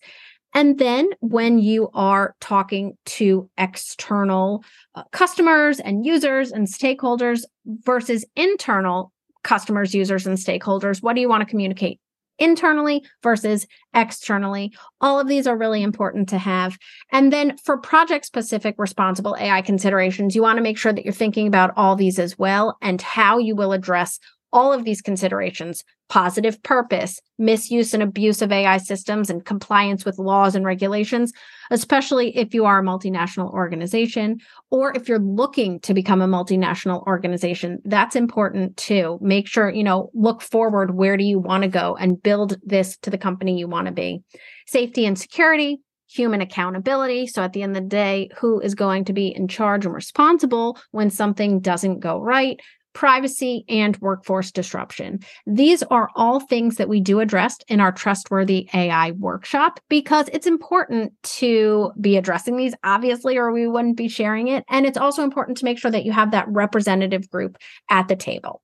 and 0.54 0.78
then 0.78 1.10
when 1.20 1.60
you 1.60 1.90
are 1.94 2.36
talking 2.40 2.98
to 3.06 3.50
external 3.58 4.64
uh, 4.96 5.04
customers 5.12 5.80
and 5.80 6.06
users 6.06 6.52
and 6.52 6.68
stakeholders 6.68 7.44
versus 7.66 8.26
internal 8.36 9.12
customers, 9.44 9.96
users, 9.96 10.28
and 10.28 10.38
stakeholders, 10.38 11.02
what 11.02 11.14
do 11.16 11.22
you 11.22 11.30
want 11.30 11.42
to 11.42 11.50
communicate 11.50 12.00
internally 12.42 13.04
versus 13.22 13.68
externally. 13.94 14.74
All 15.00 15.20
of 15.20 15.28
these 15.28 15.46
are 15.46 15.56
really 15.56 15.84
important 15.84 16.28
to 16.30 16.40
have. 16.40 16.76
And 17.12 17.32
then 17.32 17.56
for 17.58 17.78
project 17.78 18.26
specific 18.26 18.76
responsible 18.80 19.38
AI 19.40 19.62
considerations, 19.62 20.36
you 20.36 20.42
want 20.42 20.58
to 20.58 20.64
make 20.64 20.78
sure 20.78 20.92
that 20.92 21.06
you're 21.06 21.14
thinking 21.14 21.46
about 21.46 21.72
all 21.78 21.96
these 21.96 22.18
as 22.18 22.40
well 22.40 22.78
and 22.82 23.00
how 23.00 23.38
you 23.38 23.56
will 23.56 23.74
address 23.74 24.20
all 24.54 24.74
of 24.74 24.84
these 24.84 25.02
considerations 25.02 25.84
positive 26.12 26.62
purpose, 26.62 27.22
misuse 27.40 27.94
and 27.94 28.04
abuse 28.04 28.42
of 28.42 28.52
AI 28.52 28.76
systems, 28.76 29.30
and 29.30 29.46
compliance 29.46 30.04
with 30.04 30.20
laws 30.20 30.56
and 30.56 30.66
regulations, 30.66 31.32
especially 31.72 32.36
if 32.36 32.54
you 32.54 32.66
are 32.66 32.80
a 32.80 32.84
multinational 32.84 33.50
organization 33.54 34.38
or 34.72 34.92
if 34.94 35.08
you're 35.08 35.20
looking 35.20 35.80
to 35.80 35.94
become 35.94 36.22
a 36.22 36.28
multinational 36.28 37.02
organization. 37.08 37.80
That's 37.86 38.18
important 38.18 38.76
too. 38.76 39.20
Make 39.22 39.48
sure, 39.48 39.70
you 39.70 39.86
know, 39.86 40.12
look 40.14 40.42
forward. 40.42 40.96
Where 40.96 41.16
do 41.16 41.24
you 41.24 41.40
want 41.40 41.64
to 41.64 41.70
go 41.70 41.96
and 41.96 42.22
build 42.22 42.58
this 42.62 42.98
to 43.04 43.10
the 43.10 43.18
company 43.18 43.58
you 43.58 43.70
want 43.70 43.88
to 43.88 43.94
be? 43.94 44.22
Safety 44.68 45.06
and 45.06 45.18
security, 45.18 45.80
human 46.10 46.42
accountability. 46.42 47.26
So 47.28 47.42
at 47.42 47.54
the 47.54 47.64
end 47.64 47.78
of 47.78 47.84
the 47.84 47.90
day, 47.90 48.30
who 48.38 48.60
is 48.60 48.76
going 48.76 49.06
to 49.06 49.14
be 49.14 49.28
in 49.34 49.48
charge 49.48 49.86
and 49.86 49.96
responsible 49.96 50.78
when 50.92 51.10
something 51.10 51.62
doesn't 51.62 52.02
go 52.02 52.20
right? 52.20 52.60
Privacy, 52.94 53.64
and 53.70 53.98
workforce 53.98 54.52
disruption. 54.52 55.20
These 55.46 55.84
are 55.84 56.10
all 56.16 56.40
things 56.40 56.76
that 56.76 56.90
we 56.90 57.00
do 57.00 57.20
address 57.20 57.58
in 57.68 57.80
our 57.80 57.92
Trustworthy 57.92 58.70
AI 58.74 59.12
workshop 59.12 59.80
because 59.90 60.30
it's 60.34 60.48
important 60.48 61.14
to 61.24 61.92
be 62.00 62.18
addressing 62.18 62.58
these, 62.58 62.74
obviously, 62.84 63.38
or 63.38 63.52
we 63.52 63.68
wouldn't 63.68 63.98
be 63.98 64.08
sharing 64.08 64.48
it. 64.48 64.64
And 64.70 64.86
it's 64.86 64.98
also 64.98 65.24
important 65.24 65.58
to 65.60 65.66
make 65.66 65.80
sure 65.80 65.92
that 65.92 66.06
you 66.06 66.12
have 66.12 66.32
that 66.32 66.48
representative 66.48 67.30
group 67.30 67.58
at 67.90 68.08
the 68.08 68.16
table. 68.16 68.62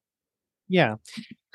Yeah. 0.67 0.95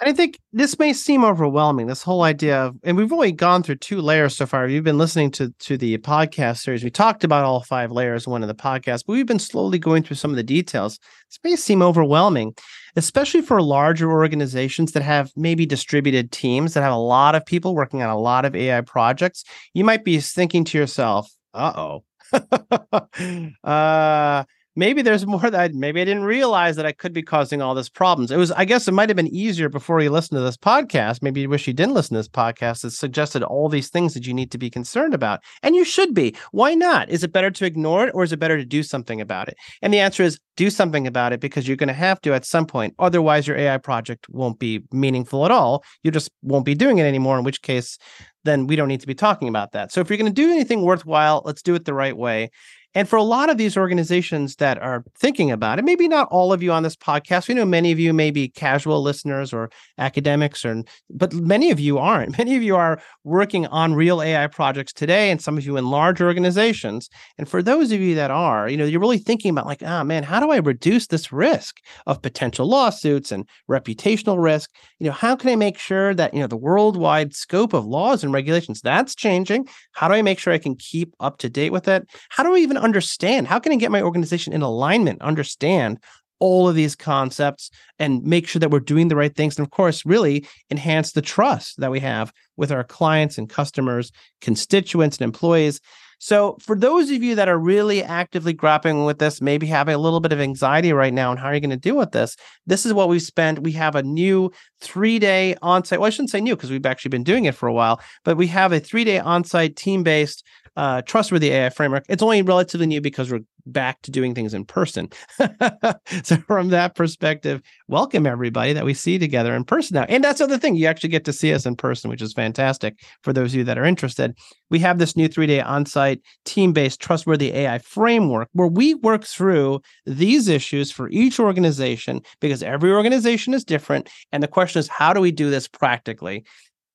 And 0.03 0.11
I 0.11 0.15
think 0.15 0.41
this 0.53 0.81
may 0.81 0.93
seem 0.93 1.25
overwhelming, 1.25 1.87
this 1.87 2.03
whole 2.03 2.23
idea 2.23 2.61
of, 2.61 2.77
and 2.83 2.97
we've 2.97 3.12
only 3.12 3.31
gone 3.31 3.62
through 3.62 3.77
two 3.77 4.01
layers 4.01 4.37
so 4.37 4.47
far. 4.47 4.67
You've 4.67 4.83
been 4.83 4.99
listening 4.99 5.31
to, 5.33 5.55
to 5.61 5.77
the 5.77 5.97
podcast 5.99 6.59
series. 6.59 6.83
We 6.83 6.91
talked 6.91 7.23
about 7.23 7.45
all 7.45 7.61
five 7.62 7.93
layers 7.93 8.27
one 8.27 8.43
of 8.43 8.49
the 8.49 8.55
podcast, 8.55 9.05
but 9.07 9.12
we've 9.12 9.29
been 9.29 9.38
slowly 9.38 9.79
going 9.79 10.03
through 10.03 10.17
some 10.17 10.33
of 10.33 10.37
the 10.37 10.43
details. 10.43 10.99
This 11.29 11.38
may 11.45 11.55
seem 11.55 11.83
overwhelming, 11.83 12.57
especially 12.97 13.43
for 13.43 13.62
larger 13.62 14.11
organizations 14.11 14.91
that 14.91 15.05
have 15.05 15.31
maybe 15.37 15.67
distributed 15.67 16.33
teams 16.33 16.75
that 16.75 16.83
have 16.83 16.93
a 16.93 16.97
lot 16.97 17.37
of 17.37 17.47
people 17.47 17.77
working 17.77 18.03
on 18.03 18.11
a 18.11 18.19
lot 18.19 18.45
of 18.45 18.57
AI 18.57 18.81
projects. 18.81 19.45
You 19.73 19.85
might 19.85 20.03
be 20.03 20.19
thinking 20.19 20.65
to 20.65 20.79
yourself, 20.79 21.31
uh 21.55 22.01
oh. 22.33 23.53
uh 23.62 24.43
maybe 24.77 25.03
there's 25.03 25.27
more 25.27 25.51
that 25.51 25.75
maybe 25.75 26.01
I 26.01 26.05
didn't 26.05 26.25
realize 26.25 26.77
that 26.77 26.87
I 26.87 26.93
could 26.93 27.13
be 27.13 27.23
causing 27.23 27.61
all 27.61 27.75
this 27.75 27.89
problems. 27.89 28.31
It 28.31 28.37
was, 28.37 28.51
I 28.53 28.65
guess 28.65 28.89
it 28.89 28.93
might 28.93 29.09
have 29.09 29.17
been 29.17 29.35
easier 29.35 29.69
before 29.69 30.01
you 30.01 30.11
listened 30.11 30.39
to 30.39 30.43
this 30.43 30.57
podcast. 30.57 31.23
Maybe 31.23 31.41
you 31.41 31.49
wish 31.49 31.67
you 31.67 31.73
didn't 31.73 31.95
listen 31.95 32.15
to 32.15 32.21
this 32.21 32.29
podcast. 32.29 32.83
that 32.83 32.93
suggested 32.93 33.43
all 33.43 33.69
these 33.69 33.91
things 33.91 34.15
that 34.15 34.27
you 34.27 34.35
need 34.35 34.51
to 34.53 34.59
be 34.59 34.71
concerned 34.71 35.15
about. 35.15 35.41
And 35.63 35.75
you 35.75 35.85
should 35.85 36.15
be. 36.15 36.35
Why 36.53 36.75
not? 36.75 37.11
Is 37.11 37.23
it 37.23 37.33
better 37.33 37.51
to 37.51 37.65
ignore 37.65 38.07
it 38.07 38.15
or 38.15 38.23
is 38.23 38.33
it 38.33 38.39
better 38.39 38.57
to 38.57 38.65
do 38.65 38.83
something 38.83 39.21
about 39.21 39.49
it? 39.49 39.57
And 39.83 39.93
the 39.93 40.01
answer 40.01 40.23
is 40.23 40.39
do 40.57 40.71
something 40.71 41.07
about 41.07 41.33
it 41.33 41.41
because 41.41 41.67
you're 41.67 41.77
going 41.77 41.89
to 41.89 41.95
have 41.95 42.21
to 42.23 42.35
at 42.35 42.45
some 42.45 42.67
point. 42.67 42.95
Otherwise, 42.99 43.47
your 43.47 43.57
AI 43.57 43.79
project 43.79 44.29
won't 44.29 44.59
be 44.59 44.83
meaningful 44.93 45.45
at 45.45 45.51
all. 45.51 45.83
You 46.03 46.11
just 46.11 46.31
won't 46.43 46.65
be 46.65 46.75
doing 46.75 46.99
it 46.99 47.05
anymore, 47.05 47.39
in 47.39 47.45
which 47.45 47.63
case, 47.63 47.99
then 48.45 48.67
we 48.67 48.77
don't 48.77 48.89
need 48.89 49.01
to 49.01 49.07
be 49.07 49.15
talking 49.15 49.49
about 49.49 49.73
that. 49.73 49.93
So 49.93 50.01
if 50.01 50.11
you're 50.11 50.19
going 50.19 50.33
to 50.33 50.43
do 50.43 50.51
anything 50.51 50.83
worthwhile, 50.83 51.43
let's 51.45 51.63
do 51.63 51.75
it 51.75 51.85
the 51.85 51.95
right 51.95 52.17
way. 52.17 52.51
And 52.94 53.09
for 53.09 53.16
a 53.16 53.22
lot 53.22 53.48
of 53.48 53.57
these 53.57 53.76
organizations 53.76 54.57
that 54.57 54.81
are 54.83 55.05
thinking 55.18 55.50
about 55.50 55.78
it, 55.78 55.85
maybe 55.85 56.09
not 56.09 56.28
all 56.31 56.52
of 56.52 56.62
you 56.62 56.72
on 56.72 56.83
this 56.83 56.96
podcast, 56.96 57.48
we 57.48 57.55
know 57.55 57.64
many 57.64 57.90
of 57.90 57.98
you 57.98 58.12
may 58.12 58.31
be 58.31 58.48
casual 58.48 59.02
listeners 59.02 59.52
or 59.52 59.70
academics, 59.98 60.64
or 60.64 60.83
but 61.09 61.33
many 61.33 61.70
of 61.70 61.81
you 61.81 61.98
aren't. 61.98 62.38
Many 62.42 62.57
of 62.57 62.62
you 62.62 62.74
are 62.74 63.00
working 63.22 63.66
on 63.68 63.94
real 63.94 64.20
AI 64.20 64.48
projects 64.48 64.92
today, 64.92 65.31
and 65.31 65.40
some 65.40 65.57
of 65.57 65.64
you 65.64 65.76
in 65.76 65.90
large 65.90 66.20
organizations. 66.20 67.09
And 67.38 67.48
for 67.48 67.62
those 67.62 67.92
of 67.92 68.00
you 68.00 68.16
that 68.16 68.33
are, 68.33 68.68
you 68.68 68.76
know, 68.76 68.85
you're 68.85 69.00
really 69.00 69.18
thinking 69.18 69.50
about 69.50 69.66
like, 69.66 69.81
ah, 69.85 70.00
oh, 70.00 70.05
man, 70.05 70.24
how 70.24 70.40
do 70.40 70.50
I 70.50 70.57
reduce 70.57 71.07
this 71.07 71.31
risk 71.31 71.76
of 72.07 72.20
potential 72.20 72.66
lawsuits 72.66 73.31
and 73.31 73.48
reputational 73.70 74.42
risk? 74.42 74.70
You 74.98 75.07
know, 75.07 75.12
how 75.12 75.37
can 75.37 75.50
I 75.50 75.57
make 75.57 75.78
sure 75.78 76.14
that 76.14 76.35
you 76.35 76.40
know 76.40 76.48
the 76.48 76.57
worldwide 76.57 77.35
scope 77.35 77.72
of 77.72 77.87
laws 77.87 78.24
and 78.24 78.33
regulations 78.33 78.81
that's 78.81 79.14
changing? 79.14 79.68
How 79.92 80.09
do 80.09 80.14
I 80.14 80.22
make 80.22 80.38
sure 80.40 80.52
I 80.52 80.59
can 80.59 80.74
keep 80.74 81.14
up 81.20 81.38
to 81.38 81.48
date 81.48 81.70
with 81.70 81.87
it? 81.87 82.07
How 82.31 82.42
do 82.42 82.55
I 82.55 82.59
even 82.59 82.82
understand? 82.83 83.47
How 83.47 83.59
can 83.59 83.73
I 83.73 83.77
get 83.77 83.90
my 83.90 84.03
organization 84.03 84.53
in 84.53 84.62
alignment, 84.62 85.23
understand 85.23 85.99
all 86.40 86.68
of 86.68 86.75
these 86.75 86.97
concepts 86.97 87.71
and 88.01 88.23
make 88.25 88.49
sure 88.49 88.59
that 88.59 88.71
we're 88.71 88.81
doing 88.81 89.09
the 89.09 89.16
right 89.16 89.35
things? 89.35 89.57
And 89.57 89.64
of 89.64 89.71
course, 89.71 90.05
really 90.05 90.47
enhance 90.71 91.12
the 91.12 91.23
trust 91.23 91.81
that 91.81 91.90
we 91.90 92.01
have 92.01 92.33
with 92.57 92.73
our 92.73 92.85
clients 92.85 93.38
and 93.38 93.49
customers, 93.49 94.12
constituents, 94.40 95.18
and 95.18 95.25
employees. 95.25 95.81
So, 96.25 96.57
for 96.61 96.77
those 96.77 97.11
of 97.11 97.21
you 97.21 97.35
that 97.35 97.49
are 97.49 97.59
really 97.59 98.01
actively 98.01 98.53
grappling 98.53 99.05
with 99.05 99.18
this, 99.18 99.42
maybe 99.42 99.66
having 99.66 99.97
a 99.97 99.99
little 99.99 100.21
bit 100.21 100.31
of 100.31 100.40
anxiety 100.40 100.92
right 100.92 101.12
now, 101.12 101.33
and 101.33 101.40
how 101.40 101.47
are 101.47 101.55
you 101.55 101.59
going 101.59 101.71
to 101.71 101.77
deal 101.77 101.97
with 101.97 102.12
this? 102.12 102.37
This 102.64 102.87
is 102.87 102.92
what 102.92 103.09
we've 103.09 103.21
spent. 103.21 103.64
We 103.64 103.73
have 103.73 103.97
a 103.97 104.05
new 104.05 104.53
three 104.81 105.18
day 105.18 105.57
on 105.62 105.85
site. 105.85 105.99
Well, 105.99 106.07
I 106.07 106.11
shouldn't 106.11 106.31
say 106.31 106.40
new 106.40 106.55
because 106.55 106.71
we've 106.71 106.87
actually 106.87 107.09
been 107.09 107.25
doing 107.25 107.47
it 107.47 107.57
for 107.57 107.68
a 107.68 107.73
while, 107.73 108.01
but 108.25 108.37
we 108.37 108.47
have 108.47 108.71
a 108.73 108.79
three 108.79 109.03
day 109.03 109.18
on 109.18 109.42
site 109.42 109.75
team 109.75 110.05
based 110.05 110.45
uh, 110.77 111.03
trustworthy 111.03 111.51
AI 111.51 111.71
framework. 111.71 112.05
It's 112.09 112.23
only 112.23 112.43
relatively 112.43 112.87
new 112.87 113.01
because 113.01 113.31
we're 113.31 113.41
back 113.67 114.03
to 114.03 114.11
doing 114.11 114.35
things 114.35 114.55
in 114.55 114.65
person. 114.65 115.09
so 116.23 116.37
from 116.47 116.71
that 116.71 116.95
perspective, 116.95 117.61
welcome 117.89 118.27
everybody 118.27 118.73
that 118.73 118.85
we 118.85 118.95
see 118.95 119.19
together 119.19 119.55
in 119.55 119.65
person 119.65 119.95
now. 119.95 120.05
And 120.09 120.25
that's 120.25 120.39
the 120.39 120.45
other 120.45 120.59
thing, 120.59 120.75
you 120.75 120.87
actually 120.87 121.11
get 121.11 121.25
to 121.27 121.33
see 121.33 121.53
us 121.53 121.67
in 121.67 121.77
person, 121.77 122.11
which 122.11 122.23
is 122.23 122.33
fantastic 122.33 122.99
for 123.23 123.33
those 123.33 123.53
of 123.53 123.59
you 123.59 123.65
that 123.65 123.79
are 123.79 123.85
interested. 123.85 124.37
We 124.71 124.79
have 124.81 124.99
this 124.99 125.17
new 125.17 125.29
three-day 125.29 125.61
on-site 125.61 126.23
team-based 126.45 127.01
trustworthy 127.01 127.53
AI 127.53 127.79
framework 127.79 128.49
where 128.53 128.69
we 128.69 128.95
work 128.95 129.25
through 129.25 129.81
these 130.07 130.49
issues 130.49 130.91
for 130.91 131.09
each 131.11 131.39
organization 131.39 132.23
because 132.41 132.63
every 132.63 132.91
organization 132.91 133.55
is 133.55 133.65
different. 133.65 134.11
And 134.33 134.43
the 134.43 134.49
question 134.49 134.81
is, 134.81 134.89
how 134.89 135.13
do 135.13 135.21
we 135.21 135.33
do 135.33 135.51
this 135.51 135.69
practically? 135.69 136.45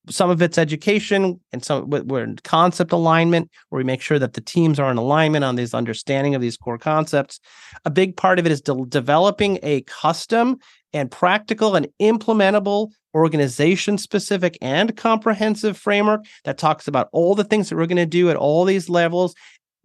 Some 0.10 0.30
of 0.30 0.42
it's 0.42 0.58
education 0.58 1.40
and 1.52 1.64
some 1.64 1.90
we're 1.90 2.24
in 2.24 2.38
concept 2.44 2.92
alignment 2.92 3.50
where 3.70 3.78
we 3.78 3.84
make 3.84 4.02
sure 4.02 4.20
that 4.20 4.34
the 4.34 4.42
teams 4.42 4.80
are 4.80 4.92
in 4.92 4.98
alignment 4.98 5.44
on 5.44 5.56
this 5.56 5.74
understanding 5.74 6.36
of 6.36 6.42
these 6.42 6.58
core 6.58 6.78
concepts. 6.78 7.40
A 7.86 7.90
big 7.90 8.16
part 8.16 8.40
of 8.40 8.46
it 8.46 8.52
is 8.52 8.62
de- 8.62 8.86
developing 8.88 9.60
a 9.64 9.82
custom 9.82 10.58
and 10.94 11.12
practical 11.12 11.76
and 11.76 11.88
implementable 12.02 12.92
organization 13.14 13.98
specific 13.98 14.58
and 14.62 14.96
comprehensive 14.96 15.78
framework 15.78 16.26
that 16.46 16.58
talks 16.58 16.88
about 16.88 17.10
all 17.12 17.36
the 17.36 17.44
things 17.44 17.70
that 17.70 17.76
we're 17.76 17.88
going 17.88 17.98
to 17.98 18.06
do 18.06 18.30
at 18.30 18.36
all 18.36 18.64
these 18.64 18.90
levels 18.90 19.34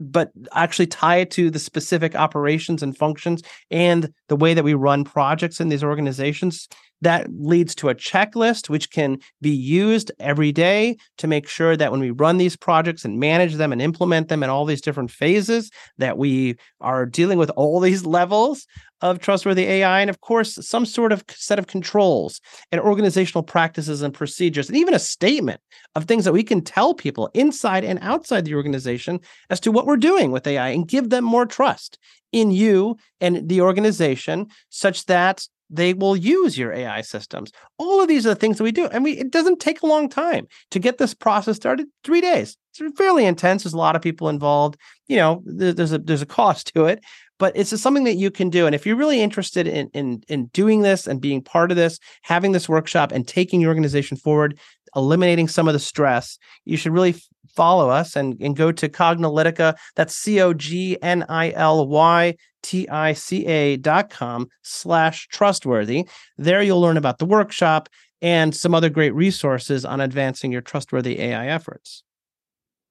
but 0.01 0.33
actually 0.53 0.87
tie 0.87 1.17
it 1.17 1.31
to 1.31 1.49
the 1.51 1.59
specific 1.59 2.17
operations 2.17 2.83
and 2.83 2.97
functions 2.97 3.43
and 3.71 4.13
the 4.29 4.37
way 4.37 4.53
that 4.53 4.65
we 4.65 4.75
run 4.75 5.05
projects 5.05 5.61
in 5.61 5.69
these 5.69 5.85
organizations 5.85 6.69
That 7.03 7.27
leads 7.31 7.75
to 7.77 7.89
a 7.89 7.95
checklist, 7.95 8.69
which 8.69 8.91
can 8.91 9.19
be 9.41 9.51
used 9.51 10.11
every 10.19 10.53
day 10.53 10.97
to 11.19 11.27
make 11.27 11.49
sure 11.49 11.77
that 11.77 11.91
when 11.91 12.01
we 12.01 12.11
run 12.11 12.39
these 12.39 12.57
projects 12.57 13.05
and 13.05 13.21
manage 13.21 13.55
them 13.55 13.73
and 13.73 13.83
implement 13.83 14.29
them 14.29 14.43
in 14.43 14.51
all 14.51 14.65
these 14.65 14.81
different 14.81 15.11
phases, 15.11 15.71
that 15.99 16.17
we 16.17 16.57
are 16.81 17.05
dealing 17.05 17.39
with 17.39 17.51
all 17.51 17.81
these 17.81 18.07
levels 18.07 18.67
of 19.03 19.19
trustworthy 19.19 19.65
AI, 19.65 20.01
and 20.01 20.11
of 20.11 20.21
course, 20.21 20.59
some 20.67 20.87
sort 20.87 21.13
of 21.13 21.25
set 21.29 21.59
of 21.59 21.67
controls 21.67 22.41
and 22.71 22.81
organizational 22.81 23.43
practices 23.43 24.01
and 24.01 24.15
procedures, 24.15 24.69
and 24.69 24.79
even 24.79 24.95
a 24.95 24.99
statement 24.99 25.61
of 25.97 26.05
things 26.05 26.25
that 26.25 26.33
we 26.33 26.45
can 26.45 26.61
tell 26.61 26.95
people 26.95 27.29
inside 27.35 27.85
and 27.85 27.99
outside 28.01 28.45
the 28.45 28.55
organization 28.55 29.19
as 29.51 29.59
to 29.61 29.73
what 29.73 29.87
we're 29.87 29.97
doing 29.97 30.31
with 30.31 30.47
AI 30.47 30.69
and 30.69 30.89
give 30.89 31.11
them 31.11 31.25
more 31.25 31.47
trust 31.47 31.99
in 32.31 32.51
you 32.51 32.97
and 33.21 33.49
the 33.49 33.61
organization 33.61 34.47
such 34.71 35.05
that 35.07 35.47
they 35.73 35.95
will 35.95 36.17
use 36.17 36.59
your 36.59 36.73
AI 36.73 37.01
systems. 37.01 37.51
All 37.79 38.01
of 38.01 38.07
these 38.07 38.27
are 38.27 38.31
the 38.31 38.35
things 38.35 38.59
that 38.59 38.65
we 38.65 38.73
do. 38.73 38.87
And 38.87 39.03
we 39.03 39.13
it 39.13 39.31
doesn't 39.31 39.59
take 39.59 39.83
a 39.83 39.87
long 39.87 40.09
time 40.09 40.47
to 40.71 40.79
get 40.79 40.99
this 40.99 41.15
process 41.15 41.57
started. 41.57 41.87
Three 42.05 42.21
days. 42.21 42.57
It's 42.79 42.97
fairly 42.97 43.25
intense. 43.25 43.65
There's 43.65 43.75
a 43.75 43.79
lot 43.79 43.97
of 43.97 44.03
people 44.03 44.29
involved. 44.29 44.77
You 45.09 45.17
know, 45.17 45.43
there's 45.45 45.93
a 45.93 45.99
there's 45.99 46.23
a 46.23 46.27
cost 46.27 46.73
to 46.75 46.85
it, 46.85 47.03
but 47.39 47.57
it's 47.57 47.79
something 47.81 48.05
that 48.05 48.17
you 48.17 48.31
can 48.31 48.51
do. 48.51 48.67
And 48.67 48.75
if 48.75 48.87
you're 48.87 48.97
really 48.97 49.21
interested 49.21 49.67
in 49.67 49.89
in 49.95 50.23
in 50.29 50.47
doing 50.47 50.83
this 50.83 51.07
and 51.07 51.21
being 51.21 51.43
part 51.43 51.71
of 51.71 51.77
this, 51.77 51.99
having 52.23 52.53
this 52.53 52.69
workshop 52.69 53.11
and 53.11 53.27
taking 53.27 53.61
your 53.61 53.71
organization 53.71 54.17
forward, 54.17 54.59
eliminating 54.95 55.49
some 55.49 55.69
of 55.69 55.75
the 55.75 55.81
stress, 55.81 56.39
you 56.65 56.77
should 56.77 56.93
really 56.93 57.15
follow 57.55 57.89
us 57.91 58.17
and, 58.17 58.41
and 58.41 58.57
go 58.57 58.73
to 58.73 58.89
Cognilytica. 58.89 59.77
That's 59.97 60.15
C 60.15 60.41
O 60.41 60.53
G 60.53 60.99
N 61.03 61.25
I 61.29 61.53
L 61.53 61.87
Y 61.87 62.37
T 62.63 62.89
I 62.89 63.13
C 63.13 63.47
A 63.47 63.77
dot 63.77 64.11
com 64.11 64.49
slash 64.63 65.29
trustworthy. 65.29 66.09
There 66.39 66.63
you'll 66.63 66.81
learn 66.81 66.97
about 66.97 67.19
the 67.19 67.27
workshop 67.27 67.89
and 68.21 68.55
some 68.55 68.75
other 68.75 68.89
great 68.89 69.15
resources 69.15 69.85
on 69.85 70.01
advancing 70.01 70.53
your 70.53 70.61
trustworthy 70.61 71.21
AI 71.21 71.49
efforts. 71.49 72.05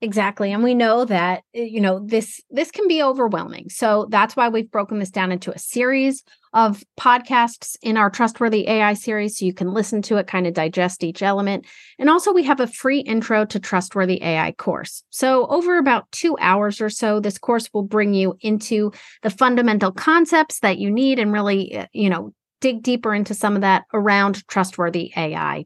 Exactly. 0.02 0.52
And 0.52 0.64
we 0.64 0.74
know 0.74 1.06
that 1.06 1.44
eh, 1.54 1.64
you 1.64 1.80
know 1.80 2.00
this 2.06 2.42
this 2.50 2.72
can 2.72 2.88
be 2.88 3.04
overwhelming. 3.04 3.70
So 3.70 4.08
that's 4.10 4.36
why 4.36 4.50
we've 4.50 4.70
broken 4.70 5.00
this 5.00 5.12
down 5.12 5.32
into 5.32 5.52
a 5.52 5.60
series 5.60 6.24
of 6.54 6.84
podcasts 7.00 7.78
in 7.82 7.98
our 7.98 8.10
trustworthy 8.10 8.68
AI 8.68 8.94
series 8.94 9.38
so 9.38 9.46
you 9.46 9.54
can 9.54 9.74
listen 9.74 10.02
to 10.04 10.18
it, 10.18 10.28
kind 10.28 10.46
of 10.46 10.54
digest 10.54 11.04
each 11.04 11.22
element. 11.22 11.66
And 11.98 12.10
also 12.10 12.34
we 12.34 12.44
have 12.44 12.60
a 12.60 12.68
free 12.68 13.00
intro 13.00 13.46
to 13.46 13.60
trustworthy 13.60 14.22
AI 14.22 14.52
course. 14.54 15.04
So 15.10 15.48
over 15.48 15.78
about 15.78 16.12
2 16.12 16.38
hours 16.40 16.82
or 16.82 16.90
so 16.90 17.20
this 17.20 17.38
course 17.38 17.70
will 17.74 17.84
bring 17.84 18.14
you 18.14 18.36
into 18.42 18.92
the 19.24 19.30
fundamental 19.30 19.92
concepts 19.92 20.60
that 20.60 20.78
you 20.78 20.92
need 20.92 21.20
and 21.20 21.32
really, 21.32 21.72
eh, 21.74 21.88
you 21.94 22.10
know, 22.10 22.34
dig 22.60 22.84
deeper 22.84 23.14
into 23.14 23.34
some 23.34 23.56
of 23.56 23.62
that 23.62 23.86
around 23.94 24.48
trustworthy 24.48 25.12
AI. 25.16 25.66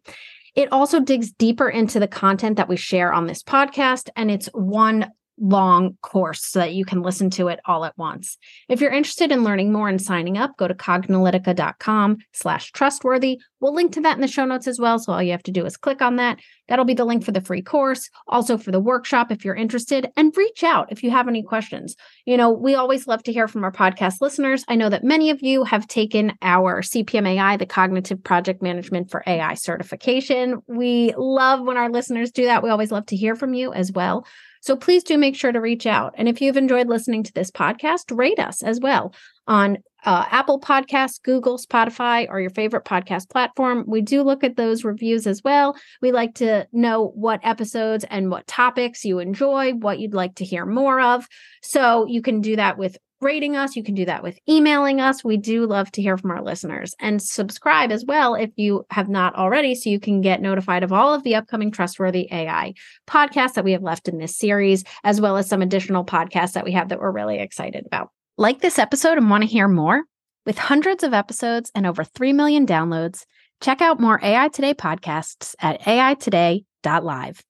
It 0.56 0.72
also 0.72 1.02
digs 1.02 1.32
deeper 1.32 1.70
into 1.70 2.00
the 2.00 2.08
content 2.08 2.58
that 2.58 2.70
we 2.70 2.78
share 2.78 3.12
on 3.12 3.28
this 3.28 3.44
podcast, 3.44 4.10
and 4.16 4.32
it's 4.32 4.48
one 4.54 5.12
long 5.38 5.98
course 6.02 6.46
so 6.46 6.60
that 6.60 6.74
you 6.74 6.86
can 6.86 7.02
listen 7.02 7.30
to 7.32 7.48
it 7.48 7.60
all 7.66 7.86
at 7.86 7.98
once. 7.98 8.38
If 8.70 8.82
you're 8.82 8.92
interested 8.92 9.32
in 9.32 9.44
learning 9.44 9.72
more 9.72 9.90
and 9.90 10.02
signing 10.02 10.38
up, 10.38 10.58
go 10.58 10.68
to 10.68 10.74
cognilytica.com 10.74 12.18
slash 12.34 12.72
trustworthy. 12.72 13.40
We'll 13.60 13.74
link 13.74 13.94
to 13.94 14.02
that 14.02 14.16
in 14.16 14.22
the 14.22 14.28
show 14.28 14.46
notes 14.46 14.68
as 14.68 14.80
well. 14.80 15.00
So 15.00 15.14
all 15.14 15.24
you 15.24 15.32
have 15.32 15.44
to 15.44 15.52
do 15.52 15.66
is 15.66 15.78
click 15.78 16.02
on 16.02 16.18
that. 16.18 16.40
That'll 16.68 16.86
be 16.86 16.94
the 16.94 17.06
link 17.06 17.24
for 17.24 17.32
the 17.32 17.42
free 17.42 17.62
course, 17.62 18.10
also 18.28 18.58
for 18.58 18.72
the 18.72 18.80
workshop 18.80 19.32
if 19.32 19.46
you're 19.46 19.56
interested, 19.56 20.10
and 20.16 20.36
reach 20.36 20.64
out 20.64 20.92
if 20.92 21.04
you 21.04 21.12
have 21.12 21.28
any 21.28 21.44
questions. 21.44 21.96
You 22.26 22.38
know, 22.38 22.52
we 22.52 22.76
always 22.76 23.08
love 23.08 23.24
to 23.24 23.34
hear 23.34 23.48
from 23.48 23.64
our 23.64 23.72
podcast 23.72 24.22
listeners. 24.22 24.64
I 24.68 24.76
know 24.76 24.90
that 24.90 25.04
many 25.04 25.30
of 25.30 25.42
you 25.42 25.64
have 25.64 25.88
taken 25.88 26.34
our 26.42 26.82
CPMAI, 26.82 27.60
the 27.60 27.66
Cognitive 27.66 28.24
Project 28.24 28.62
Management 28.62 29.12
for 29.12 29.24
AI 29.28 29.54
certification. 29.54 30.62
We 30.68 31.14
love 31.18 31.62
when 31.62 31.78
our 31.78 31.90
listeners 31.90 32.32
do 32.32 32.46
that. 32.46 32.64
We 32.64 32.70
always 32.70 32.92
love 32.92 33.06
to 33.08 33.16
hear 33.16 33.36
from 33.36 33.54
you 33.54 33.74
as 33.74 33.92
well. 33.92 34.26
So 34.66 34.76
please 34.76 35.04
do 35.04 35.16
make 35.16 35.36
sure 35.36 35.52
to 35.52 35.62
reach 35.62 35.86
out. 35.86 36.16
And 36.18 36.28
if 36.28 36.42
you've 36.42 36.58
enjoyed 36.58 36.88
listening 36.88 37.22
to 37.22 37.34
this 37.34 37.52
podcast, 37.52 38.06
rate 38.18 38.40
us 38.40 38.64
as 38.64 38.80
well 38.80 39.14
on 39.46 39.78
uh, 40.06 40.26
Apple 40.32 40.60
Podcasts, 40.60 41.22
Google, 41.22 41.60
Spotify, 41.60 42.26
or 42.28 42.40
your 42.40 42.50
favorite 42.50 42.84
podcast 42.84 43.30
platform. 43.30 43.84
We 43.86 44.02
do 44.02 44.24
look 44.24 44.44
at 44.44 44.56
those 44.56 44.84
reviews 44.84 45.28
as 45.28 45.44
well. 45.44 45.76
We 46.02 46.12
like 46.12 46.34
to 46.36 46.68
know 46.72 47.12
what 47.14 47.42
episodes 47.44 48.06
and 48.10 48.32
what 48.32 48.48
topics 48.48 49.06
you 49.06 49.20
enjoy, 49.20 49.74
what 49.74 50.00
you'd 50.00 50.16
like 50.16 50.34
to 50.36 50.46
hear 50.46 50.66
more 50.66 51.00
of. 51.00 51.28
So 51.62 52.08
you 52.08 52.24
can 52.24 52.42
do 52.42 52.56
that 52.56 52.80
with 52.80 52.98
rating 53.22 53.56
us. 53.56 53.76
You 53.76 53.84
can 53.84 53.96
do 53.96 54.06
that 54.06 54.24
with 54.24 54.38
emailing 54.48 55.02
us. 55.02 55.24
We 55.24 55.38
do 55.38 55.66
love 55.66 55.92
to 55.92 56.02
hear 56.02 56.18
from 56.18 56.32
our 56.32 56.44
listeners 56.44 56.94
and 57.00 57.22
subscribe 57.22 57.92
as 57.92 58.06
well 58.06 58.36
if 58.36 58.52
you 58.56 58.86
have 58.92 59.10
not 59.10 59.36
already, 59.36 59.76
so 59.76 59.90
you 59.90 60.00
can 60.00 60.22
get 60.22 60.42
notified 60.42 60.84
of 60.84 60.92
all 60.92 61.14
of 61.14 61.24
the 61.24 61.36
upcoming 61.36 61.72
Trustworthy 61.72 62.28
AI 62.32 62.74
podcasts 63.08 63.54
that 63.54 63.66
we 63.66 63.72
have 63.72 63.84
left 63.84 64.08
in 64.08 64.18
this 64.18 64.38
series, 64.38 64.84
as 65.04 65.22
well 65.22 65.38
as 65.38 65.48
some 65.48 65.62
additional 65.62 66.06
podcasts 66.06 66.54
that 66.54 66.66
we 66.66 66.72
have 66.74 66.90
that 66.90 67.00
we're 67.00 67.12
really 67.12 67.40
excited 67.40 67.86
about. 67.86 68.10
Like 68.38 68.60
this 68.60 68.80
episode 68.80 69.18
and 69.18 69.30
want 69.30 69.44
to 69.44 69.50
hear 69.50 69.68
more? 69.68 70.04
With 70.46 70.58
hundreds 70.58 71.04
of 71.04 71.14
episodes 71.14 71.72
and 71.74 71.88
over 71.88 72.04
3 72.04 72.34
million 72.34 72.68
downloads, 72.68 73.26
check 73.62 73.82
out 73.82 74.00
more 74.00 74.20
AI 74.22 74.50
Today 74.50 74.74
podcasts 74.74 75.56
at 75.60 75.82
aitoday.live. 75.82 77.44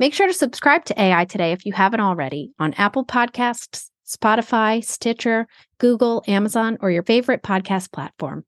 Make 0.00 0.14
sure 0.14 0.26
to 0.26 0.32
subscribe 0.32 0.86
to 0.86 1.00
AI 1.00 1.26
Today 1.26 1.52
if 1.52 1.66
you 1.66 1.74
haven't 1.74 2.00
already 2.00 2.52
on 2.58 2.72
Apple 2.74 3.04
Podcasts, 3.04 3.89
Spotify, 4.10 4.84
Stitcher, 4.84 5.46
Google, 5.78 6.24
Amazon, 6.26 6.76
or 6.80 6.90
your 6.90 7.04
favorite 7.04 7.42
podcast 7.42 7.92
platform. 7.92 8.44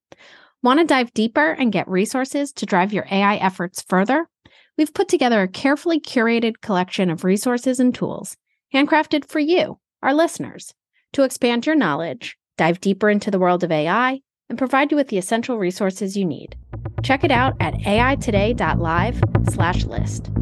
Want 0.63 0.81
to 0.81 0.87
dive 0.87 1.15
deeper 1.15 1.53
and 1.53 1.73
get 1.73 1.89
resources 1.89 2.53
to 2.53 2.67
drive 2.67 2.93
your 2.93 3.07
AI 3.11 3.37
efforts 3.37 3.83
further? 3.83 4.29
We've 4.77 4.95
put 4.95 5.09
together 5.09 5.43
a 5.43 5.49
carefully 5.49 6.01
curated 6.01 6.61
collection 6.63 7.11
of 7.11 7.25
resources 7.25 7.79
and 7.79 7.95
tools, 7.95 8.37
handcrafted 8.75 9.29
for 9.29 9.39
you, 9.39 9.79
our 10.03 10.15
listeners, 10.15 10.75
to 11.13 11.23
expand 11.23 11.65
your 11.67 11.77
knowledge, 11.77 12.37
dive 12.57 12.81
deeper 12.81 13.11
into 13.11 13.31
the 13.31 13.39
world 13.39 13.63
of 13.63 13.71
AI, 13.71 14.21
and 14.49 14.59
provide 14.59 14.91
you 14.91 14.97
with 14.97 15.09
the 15.09 15.19
essential 15.19 15.59
resources 15.59 16.17
you 16.17 16.25
need. 16.25 16.57
Check 17.03 17.25
it 17.25 17.31
out 17.31 17.55
at 17.61 17.75
aitoday.live/list. 17.75 20.42